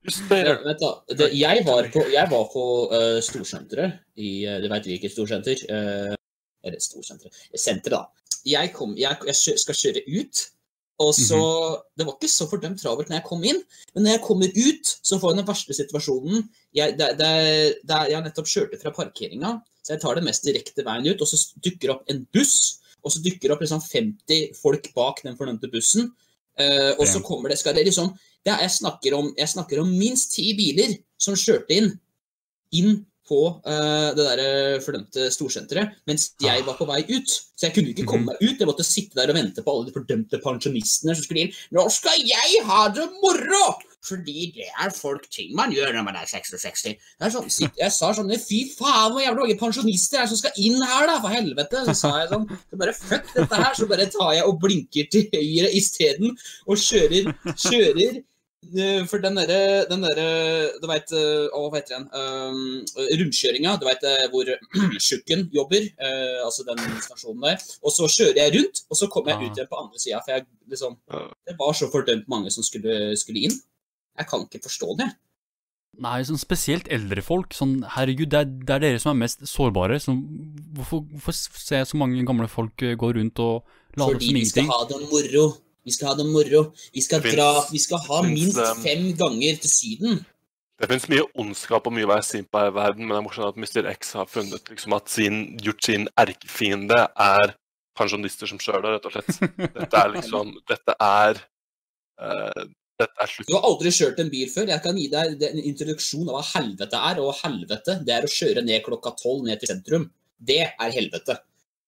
[0.00, 4.88] vent da, det, jeg var på, jeg var på uh, storsenteret i uh, Du veit
[4.88, 5.60] hvilket storsenter?
[5.68, 6.14] Uh,
[6.64, 8.32] eller storsenteret Senteret, da.
[8.48, 10.40] Jeg, kom, jeg, jeg, skal kjøre ut,
[11.04, 11.82] og så mm -hmm.
[11.96, 13.60] Det var ikke så fordømt travelt når jeg kom inn,
[13.94, 16.48] men når jeg kommer ut, så får jeg den verste situasjonen.
[16.74, 17.32] Jeg, det, det,
[17.88, 21.28] det, jeg nettopp kjørt fra parkeringa, så jeg tar det mest direkte veien ut, og
[21.28, 25.38] så dukker opp en buss, og så dukker det opp liksom 50 folk bak den
[25.38, 26.10] fornømte bussen.
[26.60, 28.10] Uh, og så kommer det, skal det liksom
[28.44, 31.88] det jeg, snakker om, jeg snakker om minst ti biler som kjørte inn,
[32.76, 32.98] inn
[33.30, 37.30] på uh, det der fordømte storsenteret mens jeg var på vei ut.
[37.30, 38.58] Så jeg kunne ikke komme meg ut.
[38.58, 41.56] Jeg måtte sitte der og vente på alle de fordømte pensjonistene som skulle inn.
[41.76, 43.64] Nå skal jeg ha det moro!
[44.06, 46.86] Fordi det er folk ting man gjør når man er 66.
[47.20, 50.62] Er sånn, jeg sa sånn Fy faen, hvor jævlig mange pensjonister er det som skal
[50.62, 51.18] inn her, da!
[51.20, 51.84] For helvete!
[51.90, 55.12] Så sa jeg sånn så Bare fuck dette her, så bare tar jeg og blinker
[55.12, 56.34] til høyre isteden
[56.66, 58.20] og kjører, kjører
[58.60, 62.04] Eh, for den derre der, Du veit eh, Å, hva heter den?
[62.12, 63.76] Um, rundkjøringa.
[63.80, 64.50] Du veit hvor
[65.06, 65.86] Tjukken jobber.
[65.96, 67.64] Uh, altså den stasjonen der.
[67.80, 70.20] Og så kjører jeg rundt, og så kommer jeg ut igjen på andre sida.
[70.26, 70.98] For jeg, liksom,
[71.48, 73.56] det var så fordømt mange som skulle, skulle inn.
[74.20, 75.08] Jeg kan ikke forstå det.
[76.00, 77.54] Nei, sånn spesielt eldre folk.
[77.56, 79.98] Sånn, herregud, det er, det er dere som er mest sårbare.
[80.00, 80.20] Sånn,
[80.76, 83.64] hvorfor, hvorfor ser jeg så mange gamle folk gå rundt og
[83.98, 84.22] late som ingenting?
[84.22, 85.44] Fordi vi skal ha det moro.
[85.84, 86.62] Vi skal ha det moro.
[86.94, 90.20] Vi skal dra Vi skal ha minst um, fem ganger til Syden.
[90.80, 93.24] Det finnes mye ondskap og mye å være sint på i verden, men det er
[93.26, 93.90] morsomt at Mr.
[93.90, 97.52] X har funnet liksom, at sin, gjort sin erkefiende er
[97.98, 99.42] pensjonister som sjøl, rett og slett.
[99.76, 101.42] Dette er liksom Dette er
[102.22, 102.64] uh,
[103.00, 103.48] dette er slutt.
[103.48, 104.70] Du har aldri kjørt en bil før.
[104.72, 107.20] Jeg kan gi deg en introduksjon av hva helvete er.
[107.22, 110.04] Og helvete, det er å kjøre ned klokka tolv ned til sentrum.
[110.36, 111.34] Det er helvete.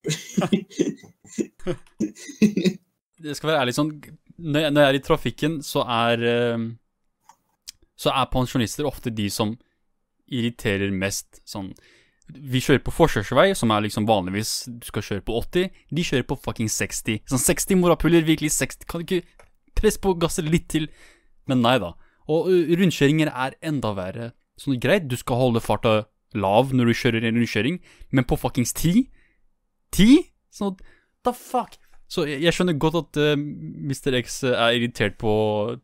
[3.22, 3.92] jeg skal være ærlig sånn
[4.42, 6.58] Når jeg, er i trafikken, så er uh,
[7.94, 9.54] Så er pensjonister ofte de som
[10.32, 11.38] irriterer mest.
[11.48, 11.70] Sånn
[12.32, 15.70] Vi kjører på forkjørsvei, som er liksom vanligvis du skal kjøre på 80.
[15.92, 17.22] De kjører på fucking 60.
[17.30, 18.88] Sånn 60 morapuler, virkelig 60.
[18.88, 19.22] Kan du ikke
[19.78, 20.88] presse på gasset litt til?
[21.50, 21.94] Men nei da.
[22.30, 22.48] Og
[22.78, 24.32] rundkjøringer er enda verre.
[24.60, 26.02] Sånn greit, du skal holde farta
[26.38, 27.78] lav når du kjører en rundkjøring,
[28.12, 29.06] men på fuckings 10?
[29.96, 30.26] 10?
[30.52, 30.76] Sånn,
[31.26, 31.78] the fuck?
[32.12, 34.18] Så jeg, skjønner godt at uh, Mr.
[34.20, 35.32] X er irritert på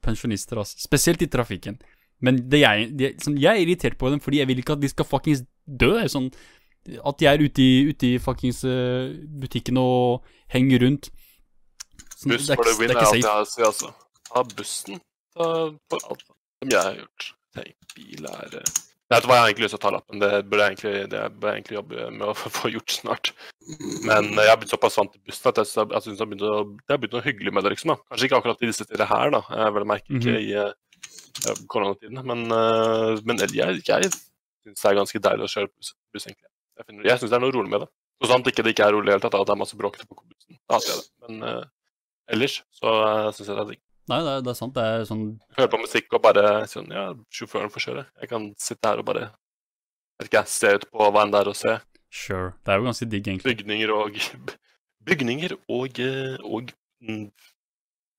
[0.04, 0.76] pensjonister, altså.
[0.82, 1.78] spesielt i trafikken.
[2.24, 4.90] Men jeg, det, sånn, jeg er irritert på dem fordi jeg vil ikke at de
[4.90, 5.94] skal fuckings dø.
[6.10, 6.28] Sånn,
[6.98, 9.08] at de er ute i, ute i fuckings uh,
[9.40, 11.08] butikken og henger rundt.
[12.18, 13.92] Sånn, Buss for the win er alt jeg har å si, altså.
[14.26, 15.48] Ta bussen ta,
[15.92, 17.26] for alt som jeg har gjort.
[17.54, 20.20] Tenk, bil er Jeg Vet du hva, jeg har egentlig lyst til å ta lappen.
[20.20, 23.30] Det burde jeg egentlig, det burde jeg egentlig jobbe med å få gjort snart.
[24.04, 26.44] Men jeg har blitt såpass vant til bussen at jeg, jeg synes det har begynt
[26.44, 27.72] å, det har begynt noe hyggelig med det.
[27.72, 27.96] liksom da.
[28.10, 29.40] Kanskje ikke akkurat i disse tider her, da.
[29.62, 30.44] Jeg vil merke ikke mm -hmm.
[30.44, 32.20] i uh, koronatiden.
[32.32, 32.44] Men,
[33.30, 36.50] men jeg, jeg syns det er ganske deilig å kjøre buss, buss egentlig.
[36.76, 37.88] Jeg, finner, jeg syns det er noe rolig med det.
[38.20, 39.78] Så sant ikke det ikke er rolig i det hele tatt, at det er masse
[39.78, 40.60] bråk på bussen.
[40.68, 41.08] Da hater jeg det.
[41.24, 41.64] Men
[42.32, 43.82] ellers så uh, syns jeg det er digg.
[44.08, 44.72] Nei, det er, det er, sant.
[44.76, 45.26] Det er sånn
[45.58, 48.06] Høre på musikk og bare sånn Ja, sjåføren får kjøre.
[48.22, 49.26] Jeg kan sitte her og bare
[50.18, 51.74] vet ikke, se ut på hva enn det er å se.
[52.08, 52.54] Sure.
[52.64, 53.52] Det er jo ganske digg, egentlig.
[53.52, 54.16] Bygninger og
[55.08, 56.72] Bygninger og, eh, og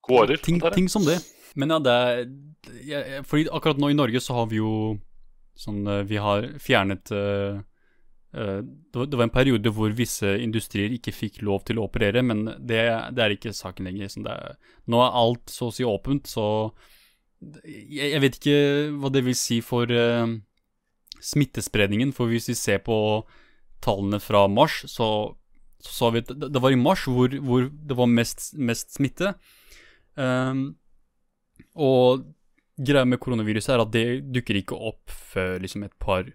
[0.05, 0.41] gårder.
[0.45, 1.19] Ting, ting som det.
[1.55, 1.95] Men ja, det
[2.93, 4.71] er Fordi akkurat nå i Norge så har vi jo
[5.59, 7.61] sånn eh, Vi har fjernet eh, eh,
[8.29, 12.83] det, var, en periode hvor visse industrier ikke fikk lov til å operere, men det,
[13.17, 14.11] det er ikke saken lenger.
[14.21, 16.45] Er, nå er alt så å si åpent, så
[17.65, 18.59] jeg, jeg vet ikke
[18.99, 20.29] hva det vil si for uh,
[21.23, 22.13] smittespredningen.
[22.15, 22.97] For hvis vi ser på
[23.83, 25.09] tallene fra mars, så,
[25.79, 29.33] sa vi at det var i mars hvor, hvor det var mest, mest smitte.
[30.19, 30.73] Um,
[31.79, 32.25] og
[32.79, 34.05] greia med koronaviruset er at det
[34.35, 36.27] dukker ikke opp før liksom et par,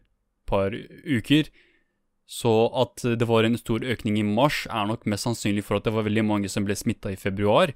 [0.48, 0.72] par
[1.04, 1.50] uker.
[2.24, 2.50] Så
[2.80, 5.92] at det var en stor økning i mars, er nok mest sannsynlig for at det
[5.92, 7.74] var veldig mange som ble smitta i februar.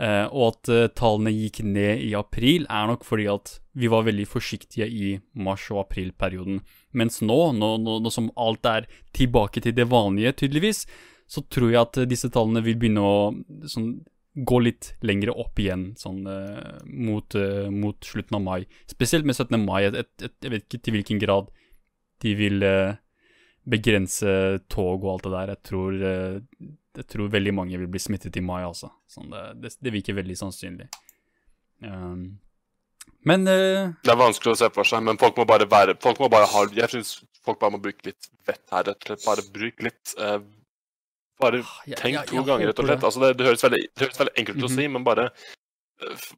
[0.00, 4.06] Eh, og at eh, tallene gikk ned i april, er nok fordi at vi var
[4.06, 6.62] veldig forsiktige i mars- og aprilperioden.
[6.96, 10.86] Mens nå, nå, nå, nå som alt er tilbake til det vanlige, tydeligvis,
[11.30, 13.18] så tror jeg at disse tallene vil begynne å
[13.70, 13.92] sånn,
[14.34, 18.60] gå litt lengre opp igjen sånn, eh, mot, eh, mot slutten av mai.
[18.90, 19.58] Spesielt med 17.
[19.64, 19.84] mai.
[19.88, 21.50] Et, et, et, jeg vet ikke til hvilken grad
[22.24, 22.96] de vil eh,
[23.68, 25.52] begrense tog og alt det der.
[25.54, 26.40] Jeg tror, eh,
[26.96, 28.90] jeg tror veldig mange vil bli smittet i mai, altså.
[29.10, 30.88] Sånn, det, det, det virker veldig sannsynlig.
[31.82, 32.38] Um,
[33.24, 36.18] men uh, Det er vanskelig å se for seg, men folk må bare være Folk
[36.20, 39.24] må bare ha Jeg syns folk bare må bruke litt vett her, rett og slett.
[39.24, 40.38] Bare bruk litt uh,
[41.40, 43.04] Bare jeg- tenk jeg- to ganger, rett og slett.
[43.08, 44.76] Altså, det, det, høres veldig, det høres veldig enkelt ut å Mhm.
[44.76, 45.30] si, men bare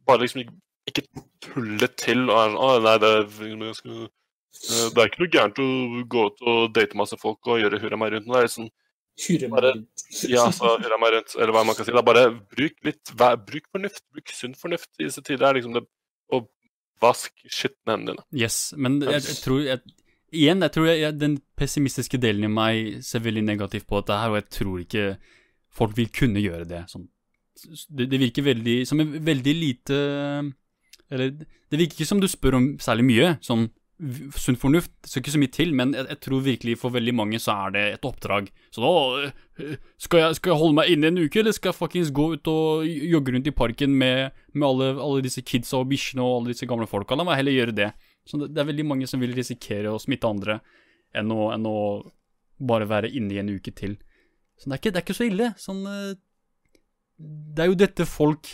[0.06, 0.44] Bare liksom
[0.90, 4.08] ikke- tulle til og sånn Å, nei, det, er eh,
[4.52, 5.66] det er ikke noe gærent å
[6.12, 8.28] gå ut og date masse folk og gjøre hurra meg rundt.
[8.28, 9.74] Det er liksom, sånn Bare-.
[10.30, 11.94] Ja, så hurra meg rundt, eller hva man kan si.
[11.94, 14.04] Da bare bruk litt vær, Bruk fornuft.
[14.12, 15.48] Bruk sunn fornuft i disse tider.
[15.48, 15.84] er liksom det,
[16.32, 16.48] Og
[17.02, 18.26] vask skitne hendene dine.
[18.44, 19.82] Yes, men jeg, jeg tror jeg,
[20.32, 24.16] Igjen, jeg tror jeg, jeg, den pessimistiske delen i meg ser veldig negativt på dette
[24.16, 25.02] her, og jeg tror ikke
[25.76, 26.80] folk vil kunne gjøre det.
[26.88, 27.04] Sånn.
[27.92, 29.96] Det, det virker veldig som en veldig lite
[31.12, 33.34] Eller det virker ikke som du spør om særlig mye.
[33.44, 33.66] Sånn
[34.34, 37.14] sunn fornuft det skal ikke så mye til, men jeg, jeg tror virkelig for veldig
[37.14, 38.48] mange så er det et oppdrag.
[38.74, 38.92] Så nå
[39.22, 42.32] øh, skal jeg, skal jeg holde meg inne en uke, eller skal jeg fuckings gå
[42.34, 46.40] ut og jogge rundt i parken med, med alle, alle disse kidsa og bikkjene og
[46.40, 47.18] alle disse gamle folka?
[47.18, 47.90] La meg heller gjøre det.
[48.26, 50.58] Så det, det er veldig mange som vil risikere å smitte andre
[51.18, 51.76] enn å, enn å
[52.62, 53.98] bare være inne i en uke til.
[54.58, 55.52] Så det er ikke, det er ikke så ille.
[55.60, 56.18] Sånn eh,
[57.18, 58.50] Det er jo dette folk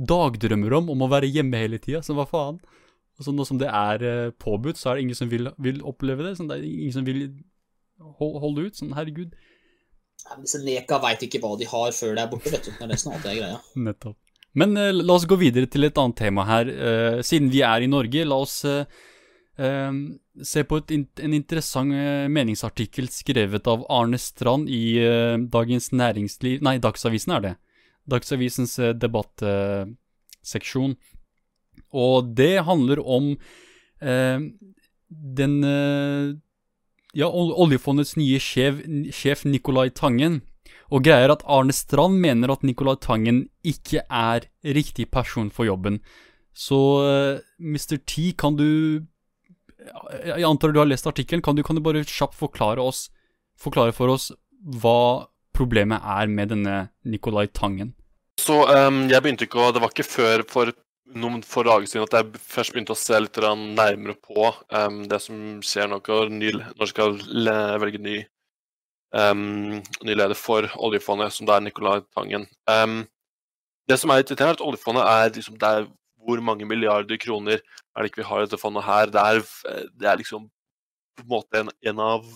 [0.00, 2.60] dagdrømmer om, om å være hjemme hele tida, så hva faen?
[3.20, 5.82] Og så nå som det er eh, påbudt, så er det ingen som vil, vil
[5.84, 6.38] oppleve det.
[6.38, 7.26] Sånn, det er ingen som vil
[8.16, 8.78] holde ut.
[8.78, 9.34] Sånn, herregud.
[10.24, 12.72] Ja, Disse neka veit ikke hva de har før det er borte, vet du.
[12.78, 13.58] Når Det er snart det er greia.
[13.90, 14.16] Nettopp.
[14.56, 16.72] Men uh, la oss gå videre til et annet tema her.
[16.72, 18.88] Uh, siden vi er i Norge, la oss uh,
[19.60, 20.88] se på et,
[21.20, 21.92] en interessant
[22.32, 24.96] meningsartikkel skrevet av Arne Strand i
[25.52, 27.52] Dagens Næringsliv Nei, Dagsavisen er det.
[28.08, 30.96] Dagsavisens debattseksjon.
[31.92, 33.32] Og det handler om
[34.00, 34.46] eh,
[35.10, 36.38] den eh,
[37.10, 40.36] Ja, oljefondets nye sjef, sjef Nicolai Tangen.
[40.94, 45.66] Og greia er at Arne Strand mener at Nicolai Tangen ikke er riktig person for
[45.66, 45.98] jobben.
[46.54, 47.98] Så eh, Mr.
[48.06, 49.02] T, kan du
[50.26, 51.42] Jeg antar du har lest artikkelen.
[51.42, 53.08] Kan kan du bare kjapt forklare oss
[53.56, 54.30] Forklare for oss
[54.60, 55.26] hva
[55.56, 57.94] problemet er med denne Nicolai Tangen?
[58.40, 60.72] Så um, jeg begynte ikke å Det var ikke før for
[61.18, 65.20] noen få dager siden at jeg først begynte å se litt nærmere på um, det
[65.24, 66.52] som skjer nå når ny,
[66.90, 67.16] skal
[67.82, 68.18] velge ny,
[69.16, 72.46] um, ny leder for oljefondet, som det er Nicolai Tangen.
[72.70, 73.02] Um,
[73.90, 75.88] det som er litt irriterende, er at oljefondet er liksom er
[76.20, 79.10] hvor mange milliarder kroner er det ikke vi har i dette fondet her.
[79.10, 79.40] Det er,
[79.96, 80.46] det er liksom
[81.16, 82.26] på en måte en, en av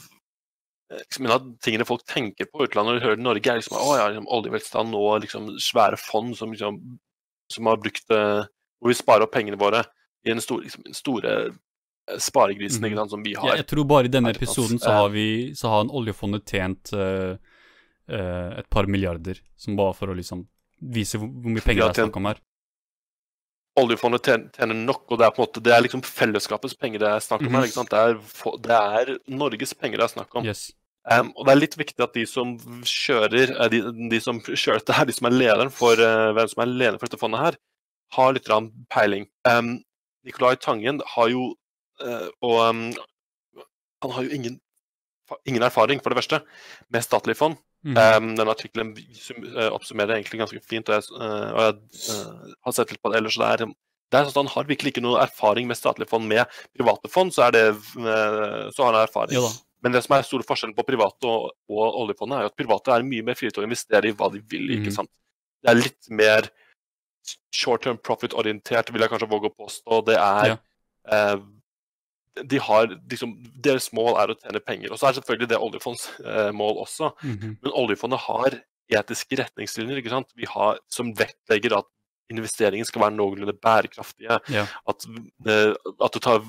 [0.94, 3.94] liksom en av tingene folk tenker på utlandet når de hører Norge, er liksom, å,
[3.98, 6.80] ja, liksom oljevelstand og liksom svære fond som, liksom,
[7.52, 8.44] som har brukt eh,
[8.84, 9.80] Hvor vi sparer opp pengene våre
[10.24, 12.96] i den store, liksom, den store eh, sparegrisen mm.
[13.00, 13.56] sant, som vi har.
[13.56, 14.98] jeg tror bare i denne Her episoden så Eh.
[15.00, 15.26] har vi
[15.56, 17.36] Så har oljefondet tjent uh,
[18.12, 20.44] uh, et par milliarder, som bare for å liksom
[20.84, 22.42] vise hvor, hvor mye penger det er snakk om her.
[23.80, 27.08] Oljefondet tjener, nok, og det er på en måte, det er liksom fellesskapets penger det
[27.10, 27.56] er snakk om Mhm.
[27.56, 27.64] her.
[27.66, 27.90] ikke sant?
[27.90, 28.14] Det er,
[28.68, 30.44] det er Norges penger det er snakk om.
[30.44, 30.70] Yes.
[31.10, 32.54] Um, og det er litt viktig at de som
[32.86, 36.48] kjører eh, de, de som kjører dette her, de som er lederen for uh, hvem
[36.48, 37.58] som er lederen for dette fondet her,
[38.16, 38.50] har litt
[38.92, 39.26] peiling.
[39.48, 39.76] Um,
[40.24, 41.52] Nicolai Tangen har jo
[42.02, 42.86] uh, Og um,
[44.04, 44.58] han har jo ingen,
[45.48, 46.42] ingen erfaring, for det verste,
[46.92, 47.56] med statlige fond.
[47.84, 47.96] Mm.
[47.96, 52.76] Um, denne artikkelen eh, oppsummerer egentlig ganske fint, og jeg, uh, og jeg uh, har
[52.76, 53.38] sett litt på det ellers.
[53.40, 53.64] Det er,
[54.12, 56.28] det er sånn at Han har virkelig ikke noe erfaring med statlige fond.
[56.28, 56.44] Med
[56.76, 57.64] private fond så, er det,
[57.96, 59.40] så har han erfaring.
[59.40, 59.52] Da.
[59.84, 62.92] Men det som er store forskjellen på private og, og oljefondet, er jo at private
[62.94, 64.70] er mye mer frie til å investere i hva de vil.
[64.78, 64.96] ikke Mhm.
[64.96, 65.12] sant?
[65.64, 66.48] Det er litt mer
[67.54, 70.04] short term profit-orientert, vil jeg kanskje våge å påstå.
[70.06, 70.56] Det er Ja.
[71.10, 71.36] eh,
[72.42, 74.90] de har liksom, Deres mål er å tjene penger.
[74.92, 77.12] Og så er selvfølgelig det oljefonds eh, mål også.
[77.22, 77.58] Mhm.
[77.62, 78.60] Men oljefondet har
[78.90, 80.32] etiske retningslinjer ikke sant?
[80.36, 81.86] Vi har, som vektlegger at
[82.32, 84.40] investeringen skal være noenlunde bærekraftige.
[84.50, 84.66] Ja.
[84.88, 85.06] At,
[85.46, 86.42] eh, at, du tar,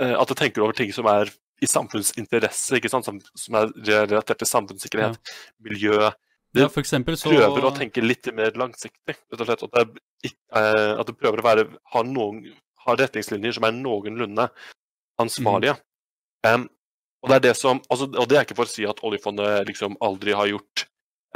[0.00, 1.30] eh, at du tenker over ting som er
[1.62, 3.04] i samfunnsinteresse, ikke sant?
[3.04, 5.18] Som, som er relatert til samfunnssikkerhet,
[5.62, 6.10] miljø.
[6.50, 9.14] Det ja, for eksempel så prøver å tenke litt mer langsiktig.
[9.14, 9.62] rett og slett.
[9.68, 9.94] At,
[10.24, 12.42] det, eh, at du prøver å være, ha, noen,
[12.86, 14.48] ha retningslinjer som er noenlunde
[15.22, 15.76] ansvarlige.
[16.46, 16.66] Em,
[17.22, 19.68] og, det er det som, altså, og det er ikke for å si at oljefondet
[19.68, 20.86] liksom aldri har gjort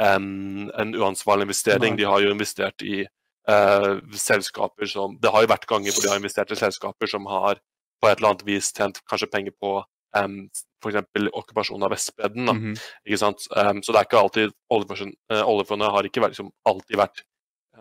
[0.01, 1.95] um, en uansvarlig investering.
[1.95, 2.01] Nei.
[2.01, 6.11] De har jo investert i uh, selskaper som Det har jo vært ganger hvor de
[6.11, 7.61] har investert i selskaper som har
[8.01, 9.77] på et eller annet vis tjent kanskje penger på
[10.17, 10.41] um,
[10.85, 11.29] f.eks.
[11.31, 12.45] okkupasjonen av Vestbredden.
[12.45, 12.81] Mm -hmm.
[13.05, 13.47] Ikke sant?
[13.55, 17.23] Um, så det er ikke alltid oljefondet, eh, har ikke vært, liksom, alltid vært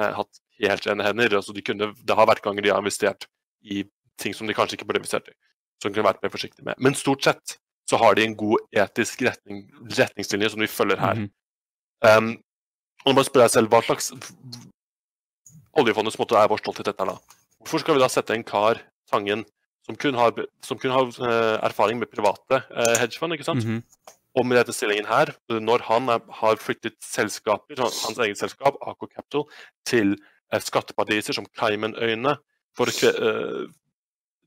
[0.01, 1.37] uh, hatt helt rene hender.
[1.37, 3.27] Altså, de kunne, det har vært ganger de har investert
[3.63, 3.85] i
[4.19, 5.35] ting som de kanskje ikke burde investert i.
[5.83, 6.75] Som de kunne vært mer forsiktige med.
[6.79, 7.59] Men stort sett
[7.91, 11.15] så har de en god etisk retning, retningslinje som de følger her.
[11.15, 11.31] Mhm.
[12.05, 12.31] Um,
[13.05, 14.13] og nå må jeg spørre deg selv, hva slags
[15.75, 17.17] Oljefondets måte er vår stolthet dette da.
[17.59, 18.79] Hvorfor skal vi da sette en kar,
[19.11, 19.45] Tangen,
[19.87, 20.33] som kun har,
[20.65, 23.65] som kun har eh, erfaring med private eh, hedgefond, ikke sant?
[23.65, 23.83] Mhm.
[24.35, 25.31] Og med denne stillingen her,
[25.63, 29.45] når han er, har flyttet selskaper, hans eget selskap, AK Capital,
[29.87, 30.17] til
[30.51, 32.37] eh, skatteparadiser som Caymanøyene
[32.75, 33.67] for eh,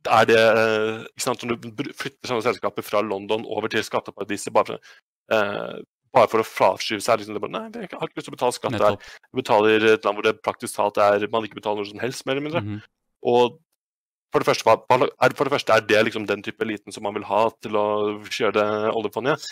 [0.07, 4.77] er det ikke sant, Når du flytter sånne selskaper fra London over til skatteparadiser bare,
[4.77, 5.79] for- eh,
[6.15, 8.55] bare for å fraskyve seg liksom, bare, Nei, jeg har ikke lyst til å betale
[8.55, 8.95] skatt der.
[8.97, 12.25] Jeg betaler et land hvor det praktisk talt er man ikke betaler noe som helst,
[12.25, 12.61] mer eller mindre.
[12.63, 12.81] Mhm.
[13.27, 13.57] Og
[14.33, 14.75] for det, første,
[15.37, 17.87] for det første, er det liksom den type eliten som man vil ha til å
[18.27, 19.45] kjøre det oljefondet?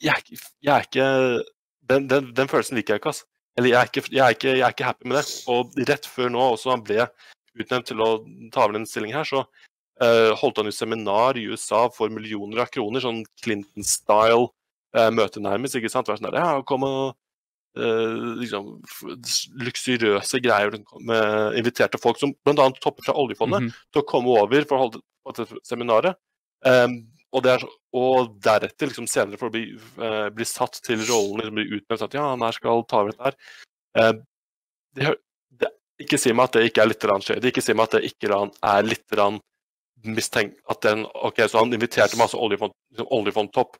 [0.00, 1.08] Jeg jeg er ikke
[1.90, 3.26] den, den, den følelsen liker jeg ikke, altså.
[3.58, 5.24] Eller jeg er ikke, jeg, er ikke, jeg er ikke happy med det.
[5.50, 7.08] Og rett før nå også han ble
[7.58, 8.10] utnevnt til å
[8.54, 12.62] ta over den stillingen her, så uh, holdt han jo seminar i USA for millioner
[12.64, 16.08] av kroner, sånn Clinton-style uh, møte nærmest, ikke sant?
[16.08, 17.18] Vær sånn der, ja, kom og
[17.78, 18.72] eh, liksom,
[19.62, 20.74] luksuriøse greier.
[20.98, 22.66] Med, inviterte folk som bl.a.
[22.82, 23.72] topper fra oljefondet Mhm.
[23.92, 26.16] til å komme over for å holde på dette seminaret.
[26.64, 27.64] Um, og, det er,
[27.96, 32.02] og deretter, liksom senere, for å bli, uh, bli satt til rollen, liksom bli utnevnt
[32.02, 33.36] at ja, han her skal ta over dette her.
[33.96, 34.12] Uh,
[34.96, 35.14] det,
[35.60, 35.70] det,
[36.04, 37.52] ikke si meg at det ikke er litt shady.
[37.52, 39.16] Ikke si meg at det ikke er litt
[40.04, 43.76] mistenkt at den Ok, så han inviterte masse oljefond, liksom oljefondtopp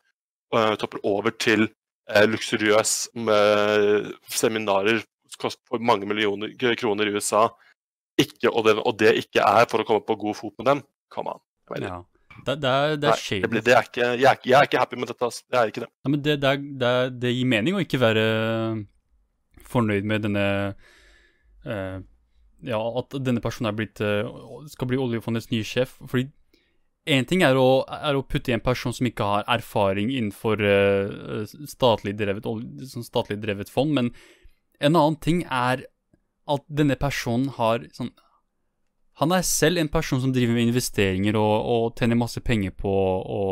[0.54, 1.68] uh, topper over til
[2.10, 5.02] eh, luksuriøs med seminarer
[5.40, 7.48] for mange millioner kroner i USA.
[8.20, 10.82] Ikke, og, det, og det ikke er for å komme på god fot med dem.
[11.12, 11.44] Come on.
[11.80, 12.02] Ja.
[12.46, 14.68] Det, det er, det er Nei, blir, det er ikke, jeg, er ikke, jeg er
[14.68, 15.26] ikke happy med dette.
[15.26, 15.42] ass.
[15.50, 15.90] Jeg er ikke det.
[16.04, 16.92] Nei, men det, det, det,
[17.22, 18.24] det gir mening å ikke være
[19.70, 20.46] fornøyd med denne
[21.66, 21.98] uh,
[22.66, 24.28] Ja, at denne personen er blitt, uh,
[24.72, 25.96] skal bli oljefondets nye sjef.
[26.10, 26.28] Fordi
[27.08, 30.60] én ting er å, er å putte i en person som ikke har erfaring innenfor
[30.60, 32.44] uh, statlig, drevet,
[32.90, 34.10] sånn statlig drevet fond, men
[34.80, 35.86] en annen ting er
[36.50, 38.10] at denne personen har sånn
[39.20, 42.90] Han er selv en person som driver med investeringer og, og tjener masse penger på
[42.90, 43.42] å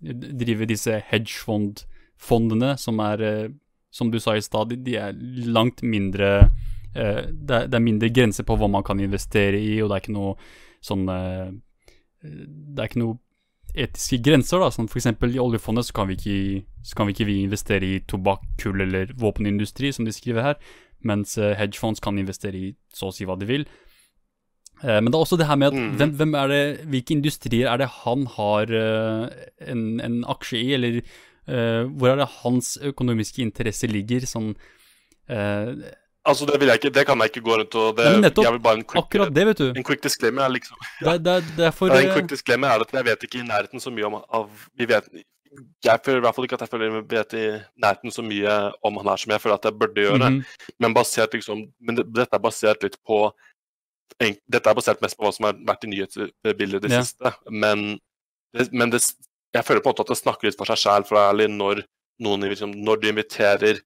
[0.00, 3.48] drive disse hedgefondene, som er, uh,
[3.90, 5.16] som du sa i stad, de- er
[5.48, 9.78] langt mindre uh, det, er, det er mindre grenser på hva man kan investere i,
[9.80, 10.36] og det er ikke noe
[10.84, 11.08] sånn
[12.22, 13.18] Det er ikke noe
[13.78, 14.70] etiske grenser, da.
[14.74, 18.00] Sånn eksempel i oljefondet så kan vi ikke, så kan vi ikke vi investere i
[18.08, 20.56] tobakk, kull eller våpenindustri, som de skriver her,
[21.04, 23.66] mens eh, hedgefonds kan investere i så å si hva de vil.
[24.82, 25.96] Eh, Men det er også det her med at Mm.
[25.98, 29.28] hvem, hvem er det, hvilke industrier er det han har eh,
[29.70, 31.02] en, en aksje i, eller
[31.48, 34.50] hvor er det hans økonomiske interesse ligger, sånn
[35.32, 35.70] eh,
[36.28, 38.44] Altså, det, vil jeg ikke, det kan jeg ikke gå rundt og det, Nei, nettopp.
[38.44, 39.68] jeg vil bare en quick, Akkurat det, vet du.
[39.80, 42.28] En quick disclaimer er liksom Det, er- det, er- det er for en eh, quick
[42.34, 45.08] disclaimer er at jeg vet ikke i nærheten så mye om av Vi vet
[45.88, 47.44] Jeg føler i hvert fall ikke at jeg føler vet i
[47.80, 50.30] nærheten så mye om han er som jeg føler at jeg burde gjøre.
[50.30, 50.44] mhm,
[50.84, 53.22] Men basert liksom Men det, dette er basert litt på
[54.20, 57.00] en- Dette er basert mest på hva som har vært i nyhetsbildet i det Ja.
[57.02, 57.32] siste.
[57.50, 57.98] Men,
[58.52, 59.00] det, men det,
[59.54, 61.82] jeg føler på en måte at det snakker litt for seg sjæl, for ærlig, når,
[62.20, 63.80] noen, liksom, når du inviterer eh,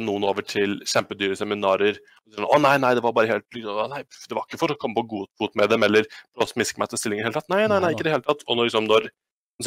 [0.00, 1.98] noen over til kjempedyre seminarer.
[2.24, 4.72] og Sånn, 'Å nei, nei, det var bare helt liksom, nei, Det var ikke for
[4.72, 7.28] å komme på god fot med dem eller for å smiske meg til stillingen i
[7.28, 7.50] det hele tatt.
[7.52, 8.46] Nei, nei, nei, ikke i det hele tatt.
[8.48, 9.10] Og når, liksom, når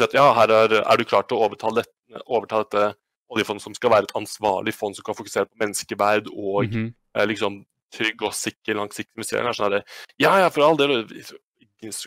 [0.00, 1.84] at ja, her er, er du klar til å overta, det,
[2.26, 2.94] overta dette
[3.32, 6.92] oljefondet som skal være et ansvarlig fond som kan fokusere på menneskeverd og mhm.
[7.16, 9.48] eh, liksom trygg og sikker langsiktig investering.
[9.48, 9.84] er sånn her,
[10.20, 11.02] Ja, ja, for all del.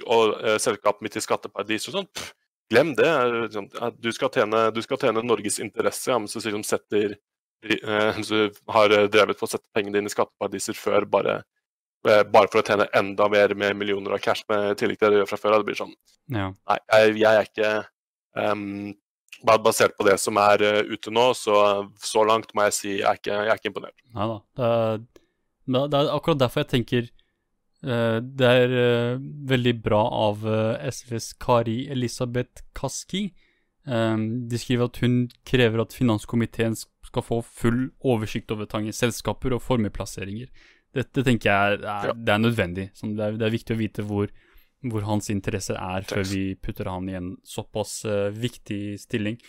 [0.08, 2.10] Og eh, selskapet mitt i skatteparadis og sånn.
[2.72, 3.12] glem det.
[3.54, 6.64] sånn, ja, Du skal tjene, du skal tjene Norges interesse, ja, men så sier de
[6.66, 7.20] setter eh,
[7.66, 8.40] du
[8.72, 11.40] har eh, drevet på å sette pengene dine i skatteparadiser før bare,
[12.08, 15.10] eh, bare for å tjene enda mer med millioner av cash med i tillegg til
[15.10, 15.58] det du gjør fra før.
[15.60, 15.96] Det blir sånn
[16.34, 16.52] Ja.
[16.52, 17.74] Nei, jeg, jeg er ikke
[18.54, 18.94] um,
[19.46, 21.58] Basert på det som er eh, ute nå, så,
[22.02, 23.98] så langt må jeg si jeg er ikke, jeg er ikke imponert.
[24.16, 24.40] Nei da.
[24.56, 25.04] Det er,
[25.76, 30.48] det er akkurat derfor jeg tenker eh, det er eh, veldig bra av
[30.88, 33.28] SFs Kari Elisabeth Kaski.
[33.86, 36.74] Um, de skriver at hun krever at finanskomiteen
[37.16, 40.52] skal få full oversikt over Tangens selskaper og formueplasseringer.
[40.96, 42.14] Dette tenker jeg er, Ja.
[42.14, 42.90] det er nødvendig.
[42.96, 44.30] Sånn, det, er, det er viktig å vite hvor,
[44.86, 49.40] hvor hans interesser er, før vi putter han i en såpass uh, viktig stilling.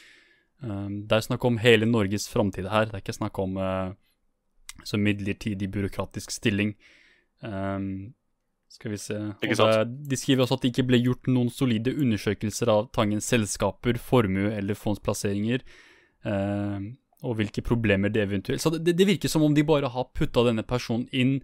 [0.64, 2.88] Um, det er snakk om hele Norges framtid her.
[2.88, 3.92] Det er ikke snakk om uh,
[4.82, 6.74] så midlertidig byråkratisk stilling.
[7.44, 8.14] Um,
[8.72, 12.68] skal vi se det- De skriver også at det ikke ble gjort noen solide undersøkelser
[12.68, 15.62] av Tangens selskaper, formue eller fondsplasseringer,
[16.24, 16.96] um,
[17.26, 20.46] og hvilke problemer det eventuelt Så det, det virker som om de bare har putta
[20.46, 21.40] denne personen inn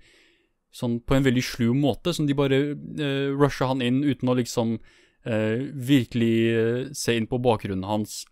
[0.73, 4.37] sånn på en veldig slu måte, som de bare uh, rusher han inn uten å
[4.39, 4.79] liksom
[5.25, 8.23] eh, virkelig eh, se inn på bakgrunnen hans.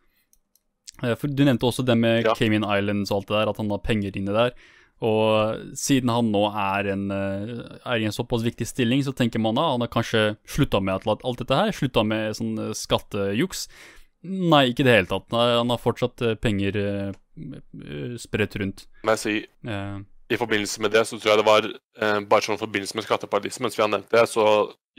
[1.03, 2.35] Eh, for Du nevnte også det med Ja.
[2.35, 4.55] Cayman Islands og alt det der, at han har penger inne der.
[5.01, 9.41] Og siden han nå er, en, eh, er i en såpass viktig stilling, så tenker
[9.41, 13.69] man da han har kanskje slutta med alt dette her, slutta med sånn eh, skattejuks.
[14.23, 15.27] Nei, ikke i det hele tatt.
[15.33, 18.85] Nei, Han har fortsatt eh, penger eh, eh, spredt rundt.
[19.05, 19.35] Men jeg si,
[19.71, 19.97] uh,
[20.31, 23.07] I forbindelse med det så tror jeg det var uh, bare sånn i forbindelse med
[23.07, 24.45] skatteparadiset, mens vi har nevnt det, så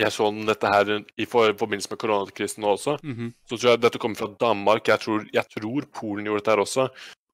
[0.02, 2.98] jeg så dette her i forbindelse med koronakrisen nå også.
[3.06, 3.34] mhm.
[3.46, 4.88] Så tror jeg dette kommer fra Danmark.
[4.88, 6.88] Jeg tror, jeg tror Polen gjorde dette her også.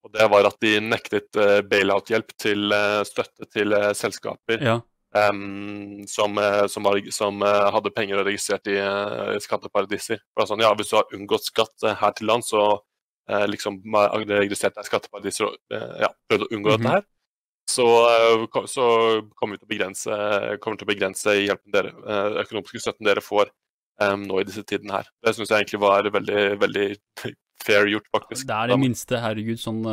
[0.04, 2.76] Og det var at de nektet uh, bailout-hjelp til
[3.08, 4.78] støtte til selskaper Ja.
[5.16, 10.20] Em, som, eh, som, var, som eh, hadde penger registrert i uh, skatteparadiser.
[10.20, 13.80] Er sånn, ja, Hvis du har unngått skatt her til land, så uh, liksom
[14.28, 16.82] registrert deg i skatteparadiser og uh, ja, prøvd å unngå Mhm.
[16.82, 17.06] dette her,
[17.68, 17.86] så,
[18.44, 18.86] uh, så
[19.36, 20.20] kommer vi til å begrense,
[20.60, 23.52] til å begrense hjelpen dere, uh, økonomiske støtten dere får
[24.00, 25.12] um, nå i disse tidene her.
[25.24, 26.88] Det syns jeg egentlig var veldig, veldig
[27.64, 28.46] fair gjort, faktisk.
[28.48, 29.84] Det er det minste, herregud, sånn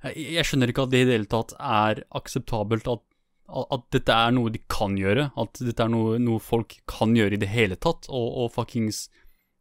[0.00, 3.02] jeg skjønner ikke at det i det hele tatt er akseptabelt at,
[3.50, 5.30] at dette er noe de kan gjøre.
[5.40, 8.08] At dette er noe, noe folk kan gjøre i det hele tatt.
[8.08, 9.08] Og, og fuckings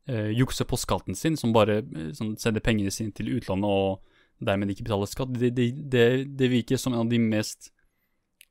[0.08, 1.82] eh, jukse på skatten sin, som bare
[2.18, 5.34] sånn, sender pengene sine til utlandet og dermed ikke betaler skatt.
[5.36, 6.06] Det, det, det,
[6.40, 7.72] det virker som en av de mest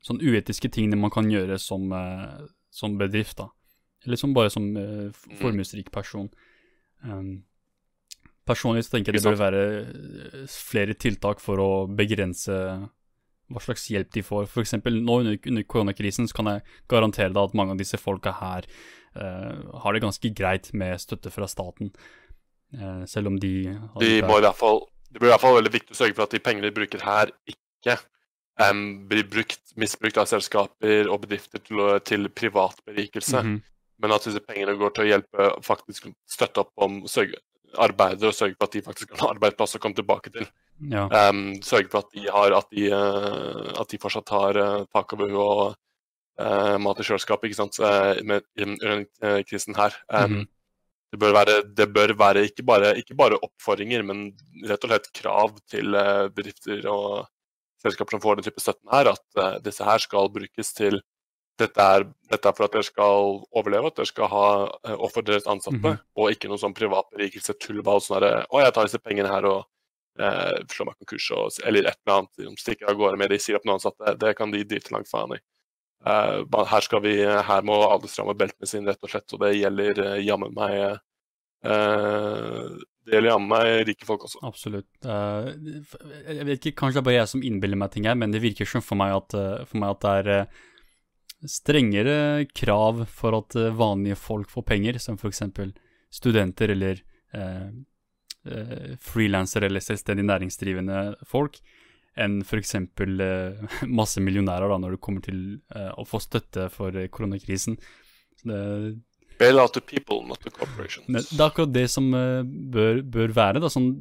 [0.05, 3.49] sånn uetiske tingene man kan gjøre som, eh, som bedrift, da.
[4.05, 5.37] Eller som bare som eh, Mm.
[5.41, 6.29] formuesrik person.
[7.03, 7.43] Um,
[8.47, 12.55] personlig så tenker jeg det bør være eh, flere tiltak for å begrense
[13.49, 14.49] hva slags hjelp de får.
[14.61, 18.35] Eksempel nå under, under koronakrisen så kan jeg garantere deg at mange av disse folka
[18.39, 18.67] her
[19.17, 21.91] uh, har det ganske greit med støtte fra staten.
[22.75, 25.73] Uh, selv om de De må i hvert fall, det blir i hvert fall veldig
[25.73, 27.97] viktig å sørge for at de pengene de bruker her, ikke
[28.61, 33.43] um, blir brukt, misbrukt av selskaper og bedrifter til, til privat berikelse.
[33.43, 33.59] Mhm.
[33.99, 37.01] Men at disse pengene går til å hjelpe faktisk støtte opp om
[37.77, 40.47] arbeidere og sørge for at de faktisk kan ha arbeidsplass å komme tilbake til.
[40.81, 41.07] Ja.
[41.29, 45.11] Um, sørge for at de, har, at de, uh, at de fortsatt har uh, tak
[45.13, 45.75] over huet og
[46.39, 47.79] uh, mat i kjøleskapet ikke sant?
[47.83, 49.91] eh, med, under krisen her.
[50.09, 50.47] Em, Mhm.
[51.11, 54.31] det, bør være, det bør være ikke bare, ikke bare oppfordringer, men
[54.69, 57.27] rett og slett krav til eh, bedrifter og
[57.81, 61.01] selskaper som får den type støtten her, at eh, disse her skal brukes til
[61.59, 64.45] dette er, dette er for at dere skal overleve, at dere skal ha
[64.95, 65.99] og deres ansatte, Mhm.
[66.15, 69.43] og ikke noe sånn privatberikelse, tull, tullball, sånn herre Å, jeg tar disse pengene her
[69.49, 69.65] og
[70.19, 72.33] eh, slår meg konkurs, og, eller et eller annet.
[72.41, 74.17] De stikker av gårde med det, sier opp noen ansatte.
[74.19, 75.41] Det kan de drite langt faen i.
[76.05, 79.57] Eh, her, skal vi, her må alle stramme beltene sine, rett og slett, og det
[79.57, 82.69] gjelder eh, jammen meg eh,
[83.03, 84.39] Det gjelder jammen meg rike folk også.
[84.47, 84.87] Absolutt.
[85.03, 85.51] Uh,
[86.29, 88.43] jeg vet ikke, kanskje det er bare jeg som innbiller meg ting her, men det
[88.43, 90.63] virker som for meg at, eh, for meg at det er eh,
[91.49, 92.17] strengere
[92.55, 95.43] krav for at vanlige folk får penger, som f.eks.
[96.11, 97.03] studenter eller
[98.49, 101.59] uh, frilansere eller selvstendig næringsdrivende folk,
[102.19, 102.75] enn f.eks.
[102.75, 103.59] Eh,
[103.99, 105.37] masse millionærer da, når det kommer til
[105.75, 107.77] eh, å få støtte for eh, koronakrisen.
[108.43, 108.97] Det,
[109.39, 111.05] Bail out the people, not the corporations.
[111.07, 113.61] Men det er akkurat det som eh, bør, bør være.
[113.63, 113.69] Da.
[113.71, 113.93] Sånn,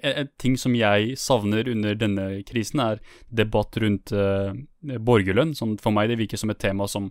[0.00, 4.54] en, ting som jeg savner under denne krisen, er debatt rundt eh,
[5.04, 5.52] borgerlønn.
[5.58, 7.10] Sånn, for meg det virker som et tema som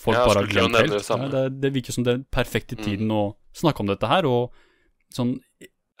[0.00, 0.96] folk Ja, bare har glemt helt.
[0.96, 1.02] det.
[1.12, 2.84] Ja, det, det virker som den perfekte Mm.
[2.88, 3.22] tiden å
[3.52, 4.24] snakke om dette her.
[4.24, 4.54] Og
[5.12, 5.36] sånn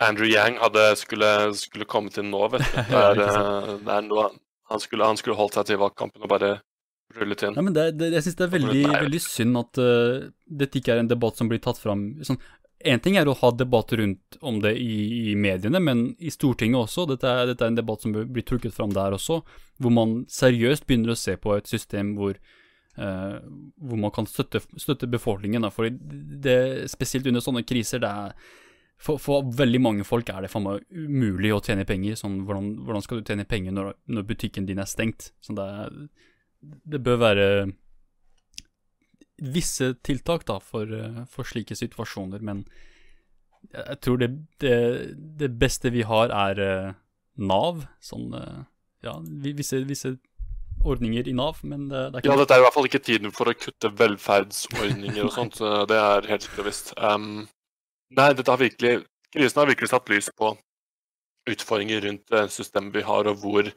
[0.00, 1.30] Andrew Yang hadde, skulle,
[1.60, 2.78] skulle komme til nå, vet du.
[2.94, 4.30] Der, er, eh, det er noe,
[4.70, 6.54] han, skulle, han skulle holdt seg til valgkampen og bare
[7.18, 7.58] rullet inn.
[7.58, 10.30] Ja, men det, det, jeg syns det er veldig, veldig synd at uh,
[10.62, 12.38] dette ikke er en debatt som blir tatt fram sånn,
[12.80, 16.86] En ting er å ha debatt rundt om det i, i mediene, men i Stortinget
[16.86, 17.04] også.
[17.10, 19.42] Dette er, dette er en debatt som blir trukket fram der også,
[19.76, 22.38] hvor man seriøst begynner å se på et system hvor,
[22.96, 23.36] eh,
[23.84, 25.66] hvor man kan støtte, støtte befolkningen.
[25.66, 25.68] Da.
[25.74, 28.32] For det, spesielt under sånne kriser, det er
[29.00, 32.18] for, for, veldig mange folk er det faen meg umulig å tjene penger.
[32.20, 35.30] Sånn, hvordan, hvordan, skal du tjene penger når, når butikken din er stengt?
[35.44, 36.08] Sånn, det,
[36.84, 37.46] det, bør være
[39.40, 40.90] visse tiltak da, for,
[41.32, 42.66] for, slike situasjoner, men
[43.72, 44.28] jeg tror det,
[44.60, 44.76] det,
[45.40, 46.98] det beste vi har, er uh,
[47.40, 47.86] Nav.
[48.04, 48.66] Sånn uh,
[49.04, 50.18] Ja, visse, visse,
[50.84, 53.02] ordninger i Nav, men det, det er ikke Ja, dette er i hvert fall ikke
[53.04, 55.60] tiden for å kutte velferdsordninger og sånt.
[55.88, 56.92] det er helt sikkert visst.
[57.00, 57.48] Um,
[58.16, 60.54] Nei, dette har virkelig, krisen har virkelig satt lys på
[61.50, 63.70] utfordringer rundt systemet vi har, og hvor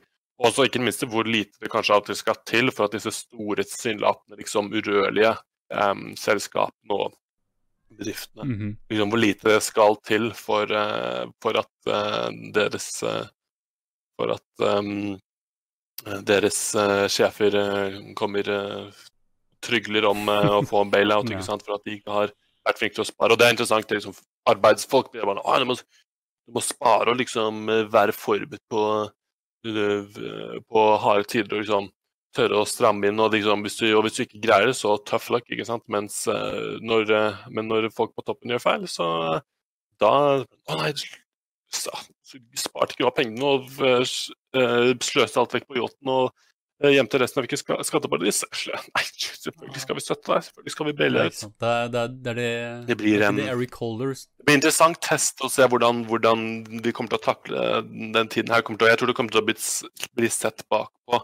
[0.43, 4.39] også ikke minst hvor lite det kanskje alltid skal til for at disse store, tilsynelatende
[4.39, 5.35] liksom urørlige
[5.73, 7.13] um, selskapene og
[7.93, 8.75] bedriftene mm -hmm.
[8.89, 13.27] liksom Hvor lite det skal til for, uh, for at uh, deres uh,
[14.17, 15.19] For at um,
[16.05, 16.75] deres
[17.07, 18.43] sjefer kommer
[19.61, 22.31] trygler om å få en bailout, ikke sant, for at de ikke har
[22.67, 23.33] vært flink til å spare.
[23.33, 23.87] Og det er interessant.
[23.87, 27.85] det er liksom Arbeidsfolk blir bare ah, du, må, du må spare og liksom eh,
[27.91, 28.83] være forberedt på,
[29.69, 31.89] eh, på harde tider og liksom
[32.33, 33.21] tørre å stramme inn.
[33.21, 35.47] Og, liksom, hvis, du, og hvis du ikke greier det, så tough luck.
[35.47, 35.85] ikke sant?
[35.91, 37.13] Mens uh, når,
[37.53, 39.07] men når folk på toppen gjør feil, så
[40.01, 44.01] da Å nei, du sparte ikke av pengene og uh,
[45.03, 46.11] sløste alt vekk på yachten.
[46.13, 46.49] Eh,
[46.81, 48.43] hjem til resten av ikke skatteparadis.
[48.95, 49.03] Nei,
[49.45, 50.45] selvfølgelig skal vi støtte deg.
[50.47, 51.41] Selvfølgelig skal vi baile ut.
[51.43, 52.47] Det, det, det, det,
[52.89, 56.47] det blir en det blir interessant test å se hvordan, hvordan,
[56.83, 58.65] vi kommer til å takle den tiden her.
[58.67, 59.55] Til, jeg tror det kommer til å bli,
[60.19, 61.21] bli sett bakpå.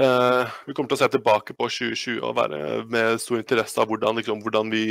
[0.00, 2.60] Uh, vi kommer til å se tilbake på 2020 og være
[2.90, 4.86] med stor interesse av hvordan, liksom, hvordan vi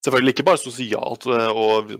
[0.00, 1.98] Selvfølgelig ikke bare sosialt eh,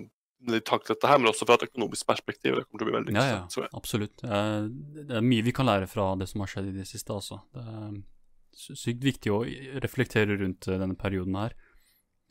[0.49, 2.57] og takle dette her, men også fra et økonomisk perspektiv.
[2.57, 4.23] Det kommer til å bli veldig ja, ja, absolutt.
[4.23, 7.43] Det er mye vi kan lære fra det som har skjedd i det siste, altså.
[7.53, 7.99] Det er
[8.57, 9.43] sykt viktig å
[9.85, 11.57] reflektere rundt eh, denne perioden her.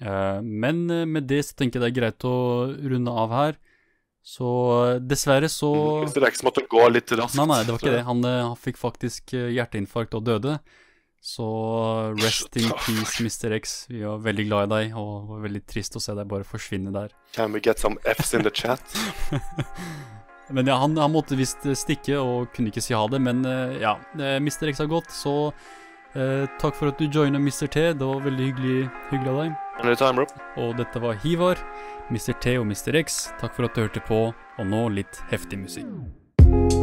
[0.01, 2.35] Eh, men eh, med det så tenker jeg det er greit å
[2.93, 3.59] runde av her.
[4.29, 4.49] Så
[4.99, 5.71] dessverre så
[6.03, 7.39] Det er ikke som at det går litt raskt.
[7.39, 8.05] Nei, nei, det var ikke det.
[8.05, 10.57] Han, han fikk faktisk hjerteinfarkt og døde.
[11.21, 11.45] Så
[12.17, 13.51] rest in peace, Mr.
[13.51, 13.85] X.
[13.89, 16.47] Vi var veldig glad i deg, og det var veldig trist å se deg bare
[16.47, 17.11] forsvinne der.
[17.35, 18.79] Can we get some F's in the chat?
[20.55, 23.75] men ja, han, han måtte visst stikke og kunne ikke si ha det, men uh,
[23.81, 23.97] ja.
[24.15, 24.71] Eh, Mr.
[24.71, 25.51] X har gått, så
[26.15, 27.67] eh, takk for at du joina Mr.
[27.67, 27.89] T.
[27.91, 29.57] Det var veldig hyggelig, hyggelig av deg.
[29.83, 30.45] Anytime, bro.
[30.63, 31.59] Og dette var Hivar,
[32.09, 32.31] Mr.
[32.39, 32.95] T og Mr.
[33.03, 33.25] X.
[33.43, 36.78] Takk for at du hørte på, og nå litt heftig musikk.